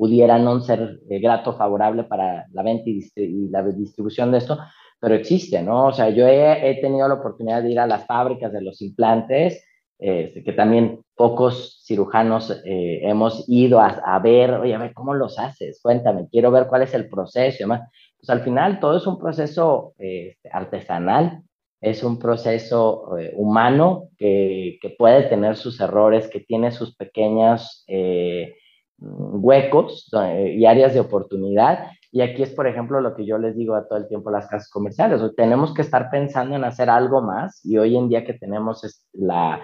pudiera 0.00 0.38
no 0.38 0.60
ser 0.60 1.00
eh, 1.10 1.18
grato, 1.20 1.52
favorable 1.52 2.04
para 2.04 2.46
la 2.52 2.62
venta 2.62 2.88
y, 2.88 3.02
la 3.50 3.62
distribución 3.62 4.32
de 4.32 4.38
esto, 4.38 4.58
pero 4.98 5.14
existe, 5.14 5.62
¿no? 5.62 5.88
O 5.88 5.92
sea, 5.92 6.08
yo 6.08 6.26
he, 6.26 6.70
he 6.70 6.80
tenido 6.80 7.06
la 7.06 7.14
oportunidad 7.14 7.62
de 7.62 7.70
ir 7.70 7.80
a 7.80 7.86
las 7.86 8.06
fábricas 8.06 8.50
de 8.52 8.62
los 8.62 8.80
implantes, 8.80 9.62
este, 9.98 10.42
que 10.42 10.52
también 10.54 11.00
pocos 11.14 11.82
cirujanos 11.84 12.62
hemos 12.64 13.44
ido 13.48 13.80
a, 13.80 13.88
a, 13.88 14.18
ver, 14.18 14.52
oye, 14.54 14.74
a 14.74 14.78
ver, 14.78 14.94
¿cómo 14.94 15.12
los 15.12 15.38
haces? 15.38 15.80
Cuéntame, 15.82 16.26
quiero 16.30 16.50
ver 16.50 16.66
cuál 16.68 16.82
es 16.82 16.94
el 16.94 17.10
proceso 17.10 17.56
y 17.58 17.64
demás 17.64 17.82
pues 18.20 18.30
al 18.30 18.42
final 18.42 18.80
todo 18.80 18.98
es 18.98 19.06
un 19.06 19.18
proceso 19.18 19.94
este, 19.98 20.50
artesanal, 20.52 21.42
es 21.80 22.04
un 22.04 22.18
proceso 22.18 23.18
eh, 23.18 23.32
humano 23.34 24.10
que, 24.18 24.78
que, 24.82 24.90
puede 24.90 25.22
tener 25.22 25.56
sus 25.56 25.80
errores, 25.80 26.28
que 26.28 26.40
tiene 26.40 26.70
sus 26.70 26.94
pequeños 26.94 27.84
eh, 27.88 28.54
huecos 29.00 30.10
eh, 30.12 30.54
y 30.56 30.66
áreas 30.66 30.94
de 30.94 31.00
oportunidad. 31.00 31.86
Y 32.12 32.22
aquí 32.22 32.42
es, 32.42 32.50
por 32.50 32.66
ejemplo, 32.66 33.00
lo 33.00 33.14
que 33.14 33.24
yo 33.24 33.38
les 33.38 33.56
digo 33.56 33.74
a 33.74 33.86
todo 33.86 33.98
el 33.98 34.08
tiempo 34.08 34.30
las 34.30 34.48
casas 34.48 34.68
comerciales. 34.70 35.20
tenemos 35.36 35.72
que 35.72 35.82
estar 35.82 36.10
pensando 36.10 36.56
en 36.56 36.64
hacer 36.64 36.90
algo 36.90 37.22
más 37.22 37.64
y 37.64 37.78
hoy 37.78 37.96
en 37.96 38.08
día 38.08 38.24
que 38.24 38.34
tenemos 38.34 38.82
la 39.12 39.60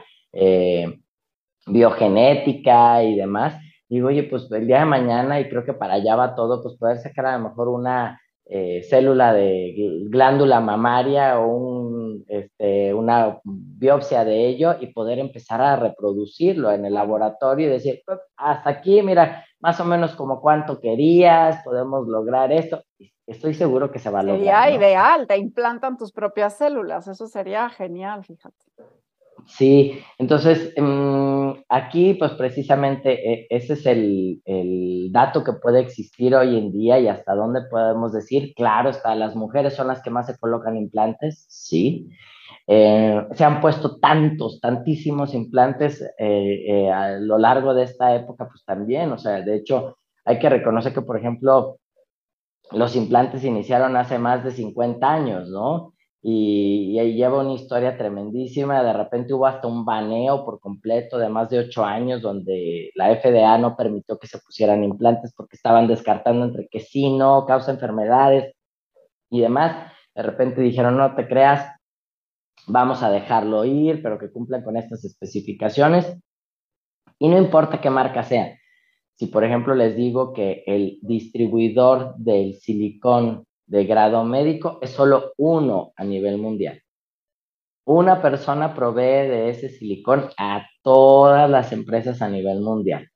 biogenética 1.67 3.03
y 3.03 3.17
demás, 3.17 3.59
digo, 3.89 4.09
oye, 4.09 4.25
pues 4.25 4.51
el 4.53 4.67
día 4.67 4.81
de 4.81 4.87
mañana, 4.87 5.41
y 5.41 5.49
creo 5.49 5.65
que 5.65 5.75
para 5.75 5.95
allá 5.95 6.17
va 6.17 6.35
todo, 6.35 6.63
pues 6.63 6.77
poder 6.77 6.99
sacar 6.99 7.27
a 7.27 7.39
lo 7.39 7.49
mejor 7.49 7.69
una 7.69 8.21
eh, 8.47 8.83
célula 8.89 9.33
de 9.33 9.75
glándula 10.09 10.61
mamaria 10.61 11.39
o 11.41 11.49
un, 11.49 11.76
una 13.07 13.39
biopsia 13.45 14.25
de 14.25 14.49
ello 14.49 14.75
y 14.81 14.89
poder 14.89 15.21
empezar 15.21 15.63
a 15.63 15.77
reproducirlo 15.77 16.73
en 16.73 16.85
el 16.85 16.95
laboratorio 16.95 17.69
y 17.69 17.71
decir, 17.71 18.03
pues, 18.05 18.19
hasta 18.37 18.69
aquí, 18.69 19.01
mira, 19.01 19.45
más 19.61 19.79
o 19.79 19.85
menos 19.85 20.17
como 20.17 20.41
cuánto 20.41 20.81
querías, 20.81 21.63
podemos 21.65 22.09
lograr 22.09 22.51
esto. 22.51 22.83
Estoy 23.27 23.55
seguro 23.55 23.93
que 23.93 24.01
se 24.01 24.11
va 24.11 24.21
a 24.21 24.23
lograr. 24.25 24.67
Sería 24.67 24.77
ideal, 24.77 25.27
te 25.29 25.37
implantan 25.37 25.97
tus 25.97 26.11
propias 26.11 26.59
células, 26.59 27.07
eso 27.07 27.29
sería 27.29 27.69
genial, 27.71 28.25
fíjate. 28.25 28.67
Sí, 29.47 30.01
entonces 30.19 30.75
mm, 30.77 31.51
aquí 31.69 32.15
pues 32.15 32.33
precisamente 32.33 33.33
e, 33.33 33.47
ese 33.51 33.75
es 33.75 33.87
el, 33.87 34.43
el, 34.45 35.13
dato 35.13 35.45
que 35.45 35.53
puede 35.53 35.81
existir 35.81 36.35
hoy 36.35 36.59
en 36.59 36.73
día 36.73 36.99
y 36.99 37.07
hasta 37.07 37.35
dónde 37.35 37.61
podemos 37.71 38.13
decir, 38.13 38.55
claro, 38.57 38.91
está, 38.91 39.15
las 39.15 39.37
mujeres 39.37 39.75
son 39.75 39.87
las 39.87 40.03
que 40.03 40.11
más 40.11 40.27
se 40.27 40.37
colocan 40.37 40.77
implantes, 40.77 41.47
sí. 41.49 42.09
Eh, 42.67 43.27
se 43.33 43.45
han 43.45 43.61
puesto 43.61 43.99
tantos, 43.99 44.61
tantísimos 44.61 45.35
implantes 45.35 46.03
eh, 46.19 46.65
eh, 46.69 46.91
a 46.91 47.13
lo 47.19 47.39
largo 47.39 47.75
de 47.75 47.85
esta 47.85 48.15
época, 48.15 48.49
pues 48.49 48.65
también, 48.65 49.13
o 49.13 49.19
sea, 49.19 49.41
de 49.43 49.57
hecho, 49.57 49.99
hay 50.25 50.39
que 50.39 50.49
reconocer 50.49 50.93
que, 50.93 51.03
por 51.03 51.17
ejemplo, 51.17 51.79
los 52.73 52.97
implantes 52.97 53.45
iniciaron 53.45 53.97
hace 53.97 54.19
más 54.19 54.43
de 54.45 54.51
50 54.51 55.09
años, 55.13 55.49
¿no? 55.49 55.95
y, 56.29 56.99
ahí 56.99 57.15
lleva 57.15 57.41
una 57.41 57.53
historia 57.53 57.97
tremendísima. 57.97 58.83
De 58.83 58.93
repente 58.93 59.33
hubo 59.33 59.47
hasta 59.47 59.69
un 59.69 59.85
baneo 59.85 60.45
por 60.45 60.59
completo 60.59 61.19
de 61.19 61.29
más 61.29 61.51
de 61.51 61.61
ocho 61.61 61.85
años 61.85 62.21
donde 62.21 62.91
la 62.97 63.15
FDA 63.15 63.57
no 63.59 63.77
permitió 63.77 64.19
que 64.19 64.27
se 64.27 64.41
pusieran 64.41 64.83
implantes 64.83 65.33
porque 65.37 65.55
estaban 65.57 65.87
descartando 65.87 66.45
entre 66.45 66.67
que 66.69 66.81
sí, 66.81 67.17
no, 67.17 67.47
causa 67.47 67.71
enfermedades 67.71 68.55
y 69.31 69.41
demás. 69.41 69.93
De 70.17 70.23
repente 70.25 70.63
dijeron, 70.63 70.97
no 70.97 71.15
te 71.15 71.29
creas, 71.29 71.71
vamos 72.67 73.03
a 73.03 73.11
dejarlo 73.11 73.65
ir, 73.65 74.03
pero 74.03 74.19
que 74.19 74.31
cumplan 74.31 74.63
con 74.63 74.77
estas 74.77 75.05
especificaciones. 75.05 76.17
Y 77.19 77.29
no 77.29 77.39
importa 77.39 77.81
qué 77.81 77.91
marca 77.91 78.23
sea. 78.23 78.59
Si, 79.15 79.27
por 79.27 79.45
ejemplo, 79.45 79.75
les 79.75 79.97
digo 79.97 80.33
que 80.33 80.63
el 80.67 80.99
distribuidor 81.03 82.15
del 82.17 82.55
silicón 82.57 83.45
de 83.67 83.85
grado 83.85 84.25
médico 84.25 84.79
es 84.83 84.91
solo 84.91 85.33
uno 85.39 85.93
a 85.97 86.05
nivel 86.05 86.39
mundial. 86.39 86.83
Una 87.87 88.21
persona 88.21 88.75
provee 88.75 89.29
de 89.29 89.51
ese 89.51 89.69
silicón 89.69 90.29
a 90.39 90.67
todas 90.83 91.49
las 91.49 91.73
empresas 91.73 92.21
a 92.21 92.29
nivel 92.29 92.61
mundial. 92.61 93.09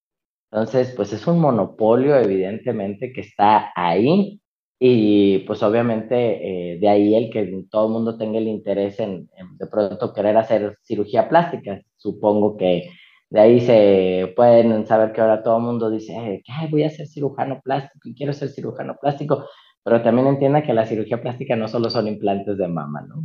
Entonces, 0.51 0.93
pues 0.97 1.13
es 1.13 1.27
un 1.27 1.41
monopolio 1.41 2.17
evidentemente 2.17 3.13
que 3.13 3.21
está 3.21 3.73
ahí 3.77 4.40
y 4.81 5.41
pues 5.41 5.63
obviamente 5.63 6.73
eh, 6.75 6.79
de 6.81 6.89
ahí 6.89 7.15
el 7.15 7.31
que 7.31 7.65
todo 7.71 7.87
el 7.87 7.93
mundo 7.93 8.17
tenga 8.17 8.39
el 8.39 8.49
interés 8.49 8.99
en, 9.01 9.29
de 9.59 9.67
pronto 9.69 10.13
querer 10.15 10.37
hacer 10.39 10.79
cirugía 10.83 11.29
plástica. 11.29 11.81
Supongo 11.97 12.57
que 12.57 12.91
de 13.31 13.41
ahí 13.41 13.61
se 13.61 14.33
pueden 14.35 14.87
saber 14.87 15.13
que 15.13 15.21
ahora 15.21 15.43
todo 15.43 15.59
el 15.59 15.65
mundo 15.65 15.91
dice, 15.91 16.15
eh, 16.17 16.43
voy 16.71 16.85
a 16.85 16.91
ser 16.91 17.07
cirujano 17.07 17.61
plástico 17.63 18.09
y 18.09 18.15
quiero 18.15 18.33
ser 18.33 18.49
cirujano 18.49 18.97
plástico 19.01 19.45
pero 19.83 20.03
también 20.03 20.29
entienda 20.29 20.63
que 20.63 20.75
la 20.75 20.87
cirugía 20.87 21.21
plástica 21.23 21.57
no 21.57 21.69
solo 21.69 21.91
son 21.91 22.07
implantes 22.09 22.57
de 22.59 22.69
mama, 22.69 23.03
¿no? 23.09 23.23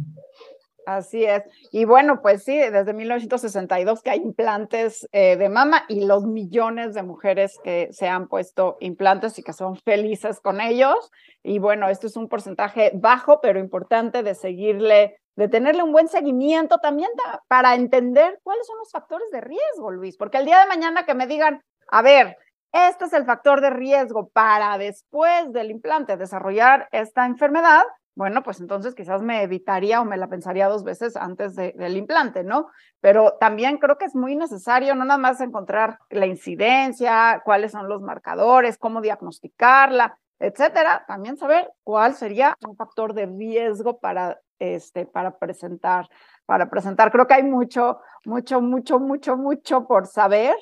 Así 0.85 1.25
es. 1.25 1.43
Y 1.71 1.85
bueno, 1.85 2.21
pues 2.21 2.43
sí, 2.43 2.57
desde 2.57 2.93
1962 2.93 4.03
que 4.03 4.11
hay 4.11 4.19
implantes 4.19 5.07
eh, 5.11 5.35
de 5.35 5.49
mama 5.49 5.83
y 5.87 6.05
los 6.05 6.25
millones 6.25 6.93
de 6.93 7.03
mujeres 7.03 7.59
que 7.63 7.89
se 7.91 8.07
han 8.07 8.27
puesto 8.27 8.77
implantes 8.79 9.39
y 9.39 9.43
que 9.43 9.53
son 9.53 9.77
felices 9.77 10.39
con 10.39 10.61
ellos. 10.61 11.11
Y 11.43 11.59
bueno, 11.59 11.89
esto 11.89 12.07
es 12.07 12.17
un 12.17 12.27
porcentaje 12.27 12.91
bajo, 12.93 13.41
pero 13.41 13.59
importante 13.59 14.21
de 14.21 14.35
seguirle, 14.35 15.17
de 15.35 15.47
tenerle 15.47 15.83
un 15.83 15.91
buen 15.91 16.07
seguimiento 16.07 16.77
también 16.77 17.09
para 17.47 17.75
entender 17.75 18.39
cuáles 18.43 18.67
son 18.67 18.77
los 18.77 18.91
factores 18.91 19.29
de 19.31 19.41
riesgo, 19.41 19.91
Luis. 19.91 20.17
Porque 20.17 20.37
el 20.37 20.45
día 20.45 20.59
de 20.59 20.67
mañana 20.67 21.05
que 21.05 21.15
me 21.15 21.27
digan, 21.27 21.63
a 21.87 22.01
ver, 22.01 22.37
este 22.71 23.05
es 23.05 23.13
el 23.13 23.25
factor 23.25 23.61
de 23.61 23.69
riesgo 23.69 24.27
para 24.29 24.77
después 24.77 25.51
del 25.53 25.71
implante 25.71 26.17
desarrollar 26.17 26.89
esta 26.91 27.25
enfermedad. 27.25 27.83
Bueno, 28.15 28.43
pues 28.43 28.61
entonces 28.61 28.95
quizás 28.95 29.21
me 29.21 29.43
evitaría 29.43 29.99
o 29.99 30.05
me 30.05 30.15
la 30.15 30.29
pensaría 30.29 30.69
dos 30.69 30.85
veces 30.85 31.17
antes 31.17 31.53
del 31.55 31.97
implante, 31.97 32.45
¿no? 32.45 32.67
Pero 33.01 33.33
también 33.41 33.77
creo 33.77 33.97
que 33.97 34.05
es 34.05 34.15
muy 34.15 34.37
necesario 34.37 34.95
no 34.95 35.03
nada 35.03 35.17
más 35.17 35.41
encontrar 35.41 35.99
la 36.09 36.25
incidencia, 36.25 37.41
cuáles 37.43 37.73
son 37.73 37.89
los 37.89 38.01
marcadores, 38.01 38.77
cómo 38.77 39.01
diagnosticarla, 39.01 40.17
etcétera, 40.39 41.03
también 41.07 41.35
saber 41.35 41.69
cuál 41.83 42.13
sería 42.15 42.55
un 42.65 42.77
factor 42.77 43.13
de 43.13 43.25
riesgo 43.25 43.99
para 43.99 44.39
este 44.59 45.05
para 45.05 45.37
presentar, 45.37 46.07
para 46.45 46.69
presentar. 46.69 47.11
Creo 47.11 47.27
que 47.27 47.33
hay 47.33 47.43
mucho, 47.43 47.99
mucho, 48.23 48.61
mucho, 48.61 48.97
mucho, 48.97 49.35
mucho 49.35 49.85
por 49.87 50.07
saber 50.07 50.55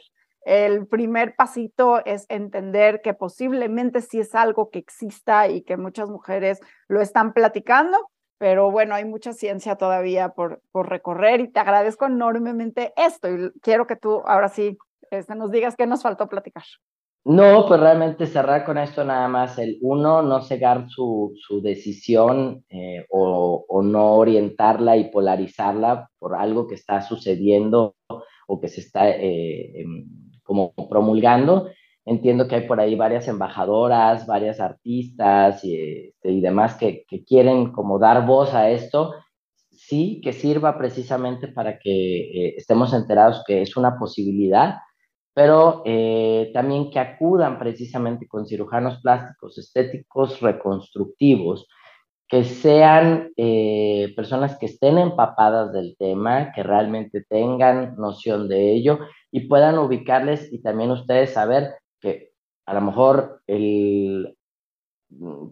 el 0.45 0.87
primer 0.87 1.35
pasito 1.35 2.03
es 2.05 2.25
entender 2.29 3.01
que 3.01 3.13
posiblemente 3.13 4.01
sí 4.01 4.19
es 4.19 4.35
algo 4.35 4.69
que 4.69 4.79
exista 4.79 5.47
y 5.47 5.61
que 5.61 5.77
muchas 5.77 6.09
mujeres 6.09 6.59
lo 6.87 7.01
están 7.01 7.33
platicando, 7.33 7.97
pero 8.37 8.71
bueno, 8.71 8.95
hay 8.95 9.05
mucha 9.05 9.33
ciencia 9.33 9.75
todavía 9.75 10.29
por, 10.29 10.61
por 10.71 10.89
recorrer 10.89 11.39
y 11.39 11.47
te 11.47 11.59
agradezco 11.59 12.05
enormemente 12.05 12.93
esto 12.97 13.29
y 13.29 13.51
quiero 13.61 13.87
que 13.87 13.95
tú 13.95 14.21
ahora 14.25 14.49
sí 14.49 14.77
este, 15.11 15.35
nos 15.35 15.51
digas 15.51 15.75
qué 15.77 15.87
nos 15.87 16.01
faltó 16.01 16.27
platicar. 16.27 16.63
No, 17.25 17.65
pues 17.67 17.79
realmente 17.79 18.25
cerrar 18.25 18.65
con 18.65 18.77
esto 18.77 19.05
nada 19.05 19.29
más, 19.29 19.57
el 19.57 19.77
uno, 19.81 20.21
no 20.21 20.41
cegar 20.41 20.89
su, 20.89 21.33
su 21.37 21.61
decisión 21.61 22.65
eh, 22.69 23.05
o, 23.09 23.81
no 23.81 24.15
orientarla 24.15 24.97
y 24.97 25.09
polarizarla 25.09 26.09
por 26.19 26.35
algo 26.35 26.67
que 26.67 26.75
está 26.75 27.01
sucediendo 27.01 27.95
o 28.47 28.59
que 28.59 28.67
se 28.67 28.81
está 28.81 29.09
eh, 29.09 29.85
como 30.43 30.73
promulgando. 30.89 31.69
Entiendo 32.05 32.47
que 32.47 32.55
hay 32.55 32.67
por 32.67 32.79
ahí 32.79 32.95
varias 32.95 33.27
embajadoras, 33.27 34.27
varias 34.27 34.59
artistas 34.59 35.63
y, 35.63 35.75
este, 35.75 36.41
demás 36.41 36.75
que, 36.75 37.05
que, 37.07 37.23
quieren 37.23 37.71
como 37.71 37.97
dar 37.97 38.25
voz 38.25 38.53
a 38.53 38.69
esto. 38.69 39.13
Sí, 39.71 40.21
que 40.23 40.33
sirva 40.33 40.77
precisamente 40.77 41.47
para 41.47 41.79
que 41.79 42.47
eh, 42.47 42.55
estemos 42.57 42.93
enterados 42.93 43.43
que 43.45 43.61
es 43.61 43.75
una 43.75 43.97
posibilidad, 43.97 44.75
pero 45.33 45.81
eh, 45.85 46.51
también 46.53 46.91
que 46.91 46.99
acudan 46.99 47.57
precisamente 47.57 48.27
con 48.27 48.45
cirujanos 48.45 49.01
plásticos, 49.01 49.57
estéticos, 49.57 50.39
reconstructivos, 50.41 51.67
que 52.33 52.45
sean 52.45 53.31
eh, 53.37 54.11
personas 54.15 54.57
que 54.57 54.65
estén 54.65 54.97
empapadas 54.97 55.71
del 55.71 55.95
tema, 55.99 56.51
que 56.51 56.63
realmente 56.63 57.23
tengan 57.29 57.95
noción 57.95 58.47
de 58.47 58.71
ello 58.73 59.01
y 59.31 59.41
puedan 59.41 59.77
ubicarles 59.77 60.51
y 60.51 60.59
también 60.59 60.89
ustedes 60.89 61.33
saber 61.33 61.75
que 62.01 62.31
a 62.65 62.73
lo 62.73 62.81
mejor 62.81 63.43
el 63.45 64.35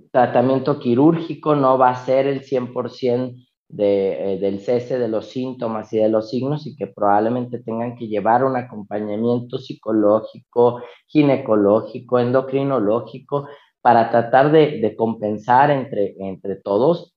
tratamiento 0.10 0.80
quirúrgico 0.80 1.54
no 1.56 1.78
va 1.78 1.92
a 1.92 2.04
ser 2.04 2.26
el 2.26 2.42
100% 2.42 3.36
de, 3.70 4.34
eh, 4.34 4.40
del 4.40 4.60
cese 4.60 4.98
de 4.98 5.08
los 5.08 5.28
síntomas 5.30 5.94
y 5.94 6.00
de 6.00 6.10
los 6.10 6.32
signos 6.32 6.66
y 6.66 6.76
que 6.76 6.88
probablemente 6.88 7.60
tengan 7.60 7.96
que 7.96 8.08
llevar 8.08 8.44
un 8.44 8.56
acompañamiento 8.56 9.60
psicológico, 9.60 10.82
ginecológico, 11.06 12.18
endocrinológico, 12.18 13.48
para 13.82 14.10
tratar 14.10 14.52
de, 14.52 14.96
compensar 14.98 15.72
entre, 15.72 16.56
todos, 16.64 17.16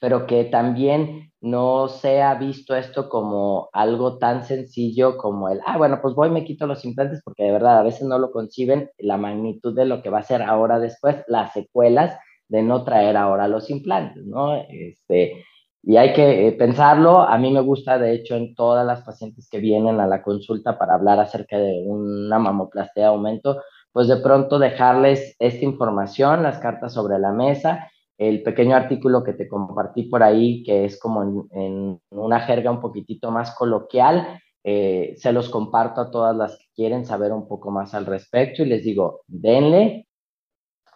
pero 0.00 0.26
que 0.26 0.44
también 0.44 1.32
no 1.40 1.88
sea 1.88 2.34
visto 2.34 2.76
esto 2.76 3.08
como 3.08 3.70
algo 3.72 4.18
tan 4.18 4.44
sencillo 4.44 5.16
como 5.16 5.48
el, 5.48 5.60
ah, 5.66 5.78
bueno, 5.78 6.00
pues 6.02 6.14
voy 6.14 6.30
me 6.30 6.44
quito 6.44 6.66
los 6.66 6.84
implantes, 6.84 7.22
porque 7.24 7.44
de 7.44 7.52
verdad 7.52 7.78
a 7.78 7.82
veces 7.82 8.06
no 8.06 8.18
lo 8.18 8.30
conciben 8.30 8.90
la 8.98 9.16
magnitud 9.16 9.74
de 9.74 9.86
lo 9.86 10.02
que 10.02 10.10
va 10.10 10.18
a 10.18 10.22
ser 10.22 10.42
ahora 10.42 10.78
después, 10.78 11.16
las 11.28 11.52
secuelas 11.52 12.18
de 12.48 12.62
no 12.62 12.84
traer 12.84 13.16
ahora 13.16 13.48
los 13.48 13.70
implantes, 13.70 14.24
¿no? 14.26 14.54
Este, 14.56 15.44
y 15.82 15.96
hay 15.96 16.12
que 16.12 16.48
eh, 16.48 16.52
pensarlo. 16.52 17.20
A 17.20 17.38
mí 17.38 17.50
me 17.52 17.60
gusta, 17.60 17.98
de 17.98 18.12
hecho, 18.12 18.36
en 18.36 18.54
todas 18.54 18.86
las 18.86 19.02
pacientes 19.02 19.48
que 19.48 19.58
vienen 19.58 20.00
a 20.00 20.06
la 20.06 20.22
consulta 20.22 20.78
para 20.78 20.94
hablar 20.94 21.20
acerca 21.20 21.58
de 21.58 21.84
una 21.86 22.38
mamoplastia 22.38 23.04
de 23.04 23.08
aumento, 23.08 23.62
pues 23.92 24.08
de 24.08 24.16
pronto 24.18 24.58
dejarles 24.58 25.36
esta 25.38 25.64
información, 25.64 26.42
las 26.42 26.58
cartas 26.58 26.92
sobre 26.92 27.18
la 27.18 27.32
mesa, 27.32 27.90
el 28.18 28.42
pequeño 28.42 28.76
artículo 28.76 29.24
que 29.24 29.32
te 29.32 29.48
compartí 29.48 30.04
por 30.04 30.22
ahí, 30.22 30.62
que 30.62 30.84
es 30.84 31.00
como 31.00 31.48
en, 31.52 32.00
una 32.10 32.40
jerga 32.40 32.70
un 32.70 32.80
poquitito 32.80 33.30
más 33.30 33.54
coloquial, 33.54 34.40
eh, 34.62 35.14
se 35.16 35.32
los 35.32 35.48
comparto 35.48 36.02
a 36.02 36.10
todas 36.10 36.36
las 36.36 36.58
que 36.58 36.66
quieren 36.74 37.06
saber 37.06 37.32
un 37.32 37.48
poco 37.48 37.70
más 37.70 37.94
al 37.94 38.06
respecto 38.06 38.62
y 38.62 38.66
les 38.66 38.84
digo, 38.84 39.22
denle, 39.26 40.06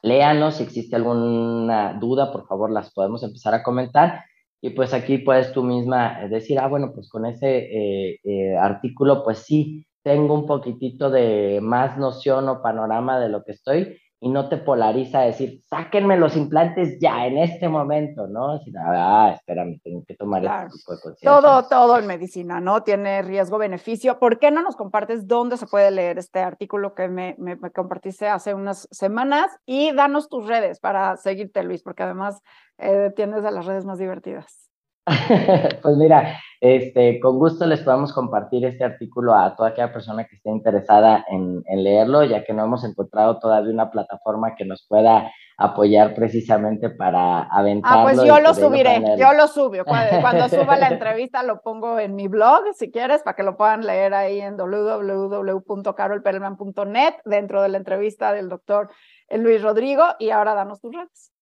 léanos, 0.03 0.57
si 0.57 0.65
existe 0.65 0.97
alguna 0.97 1.95
duda, 1.95 2.31
por 2.31 2.47
favor, 2.47 2.71
las 2.71 2.93
podemos 2.93 3.23
empezar 3.23 3.55
a 3.55 3.63
comentar. 3.63 4.23
Y 4.61 4.71
pues 4.71 4.93
aquí 4.95 5.19
puedes 5.19 5.53
tú 5.53 5.63
misma 5.63 6.27
decir, 6.29 6.59
ah, 6.59 6.69
bueno, 6.69 6.93
pues 6.95 7.09
con 7.09 7.27
ese 7.27 7.59
eh, 7.59 8.21
eh, 8.25 8.57
artículo, 8.57 9.25
pues 9.25 9.39
sí, 9.39 9.87
tengo 10.05 10.35
un 10.35 10.47
poquitito 10.47 11.11
de 11.11 11.61
más 11.63 11.97
noción 11.97 12.49
o 12.49 12.63
panorama 12.63 13.19
de 13.19 13.31
lo 13.31 13.43
que 13.43 13.53
estoy 13.53 13.99
y 14.21 14.31
no 14.31 14.49
te 14.49 14.57
polariza 14.57 15.21
a 15.21 15.25
decir, 15.25 15.61
sáquenme 15.69 16.17
los 16.17 16.35
implantes 16.35 16.99
ya, 16.99 17.27
en 17.27 17.37
este 17.37 17.69
momento, 17.69 18.27
¿no? 18.27 18.59
Sino, 18.61 18.81
ah, 18.83 19.33
espérame, 19.35 19.79
tengo 19.83 20.03
que 20.07 20.15
tomar 20.15 20.43
este 20.43 20.79
tipo 20.79 20.95
de 20.95 21.01
conciencia. 21.01 21.31
Todo, 21.31 21.69
todo 21.69 21.99
en 21.99 22.07
medicina, 22.07 22.59
¿no? 22.59 22.83
Tiene 22.83 23.21
riesgo-beneficio. 23.21 24.19
¿Por 24.19 24.39
qué 24.39 24.51
no 24.51 24.63
nos 24.63 24.77
compartes 24.77 25.27
dónde 25.27 25.59
se 25.59 25.67
puede 25.67 25.91
leer 25.91 26.19
este 26.19 26.41
artículo 26.41 26.95
que 26.95 27.09
me, 27.09 27.35
me, 27.39 27.59
compartiste 27.71 28.27
hace 28.27 28.55
unas 28.55 28.89
semanas? 28.91 29.51
Y 29.67 29.93
danos 29.93 30.31
tus 30.31 30.47
redes 30.47 30.81
para 30.81 31.19
seguirte, 31.19 31.63
Luis, 31.63 31.83
porque 31.83 32.05
además 32.05 32.41
eh, 32.79 33.13
tienes 33.15 33.43
de 33.43 33.51
las 33.51 33.67
redes 33.67 33.85
más 33.85 33.99
divertidas. 33.99 34.64
pues 35.83 35.97
mira, 35.97 36.39
este, 36.61 37.19
con 37.21 37.39
gusto 37.39 37.67
les 37.67 37.83
podemos 37.83 38.15
compartir 38.15 38.65
este 38.65 38.85
artículo 38.85 39.35
a 39.35 39.55
toda 39.55 39.69
aquella 39.71 39.93
persona 39.93 40.25
que 40.25 40.37
esté 40.37 40.49
interesada 40.49 41.27
en, 41.29 41.63
leerlo, 41.83 42.25
ya 42.25 42.43
que 42.43 42.55
no 42.55 42.65
hemos 42.65 42.85
encontrado 42.85 43.39
todavía 43.39 43.71
una 43.71 43.91
plataforma 43.91 44.55
que 44.55 44.65
nos 44.65 44.87
pueda 44.89 45.31
apoyar 45.59 46.15
precisamente 46.15 46.89
para 46.89 47.43
aventarlo. 47.43 47.99
Ah, 47.99 48.05
pues 48.05 48.25
yo 48.25 48.41
lo 48.41 48.55
subiré, 48.55 49.03
yo 49.19 49.35
lo 49.35 49.47
subo. 49.47 49.85
Cuando, 49.85 50.23
cuando 50.23 50.49
suba 50.65 50.79
la 50.79 50.89
entrevista 50.89 51.43
lo 51.43 51.61
pongo 51.61 51.99
en 51.99 52.15
mi 52.15 52.29
blog, 52.29 52.63
si 52.75 52.91
quieres, 52.91 53.23
para 53.23 53.37
que 53.37 53.43
lo 53.43 53.59
puedan 53.59 53.85
leer 53.85 54.15
ahí 54.15 54.41
en 54.41 54.57
www.carolperelman.net 54.57 57.15
dentro 57.27 57.61
de 57.61 57.69
la 57.69 57.77
entrevista 57.77 58.33
del 58.33 58.49
doctor 58.49 58.89
Luis 59.29 59.63
Rodrigo. 59.63 60.03
Y 60.19 60.31
ahora 60.31 60.55
danos 60.55 60.81
tus 60.81 60.95
redes. 60.95 61.34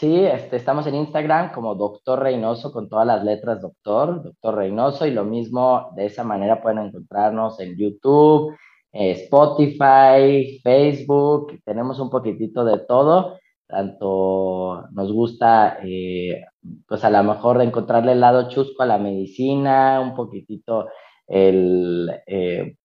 Sí, 0.00 0.16
este, 0.24 0.56
estamos 0.56 0.86
en 0.86 0.94
Instagram 0.94 1.52
como 1.52 1.74
Doctor 1.74 2.20
Reynoso 2.20 2.72
con 2.72 2.88
todas 2.88 3.06
las 3.06 3.22
letras 3.22 3.60
Doctor, 3.60 4.22
Doctor 4.22 4.54
Reynoso, 4.54 5.06
y 5.06 5.10
lo 5.10 5.26
mismo 5.26 5.90
de 5.94 6.06
esa 6.06 6.24
manera 6.24 6.62
pueden 6.62 6.78
encontrarnos 6.78 7.60
en 7.60 7.76
YouTube, 7.76 8.56
eh, 8.92 9.10
Spotify, 9.10 10.58
Facebook, 10.62 11.60
tenemos 11.66 12.00
un 12.00 12.08
poquitito 12.08 12.64
de 12.64 12.78
todo, 12.88 13.38
tanto 13.66 14.86
nos 14.92 15.12
gusta, 15.12 15.80
eh, 15.84 16.46
pues 16.88 17.04
a 17.04 17.10
lo 17.10 17.22
mejor 17.22 17.60
encontrarle 17.60 18.12
el 18.12 18.20
lado 18.20 18.48
chusco 18.48 18.82
a 18.82 18.86
la 18.86 18.96
medicina, 18.96 20.00
un 20.00 20.14
poquitito 20.14 20.88
el, 21.26 22.10
eh, 22.26 22.76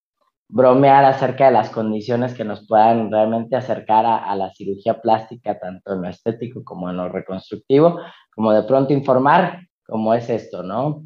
bromear 0.47 1.05
acerca 1.05 1.45
de 1.45 1.51
las 1.51 1.69
condiciones 1.69 2.34
que 2.34 2.43
nos 2.43 2.67
puedan 2.67 3.12
realmente 3.12 3.55
acercar 3.55 4.05
a, 4.05 4.36
la 4.36 4.51
cirugía 4.53 5.01
plástica, 5.01 5.60
tanto 5.60 5.93
en 5.93 6.03
lo 6.03 6.10
estético 6.10 6.63
como 6.63 6.89
en 6.89 6.97
lo 6.97 7.10
reconstructivo, 7.10 7.99
como 8.34 8.51
de 8.51 8.63
pronto 8.63 8.93
informar 8.93 9.62
cómo 9.86 10.13
es 10.13 10.29
esto, 10.29 10.63
¿no? 10.63 11.03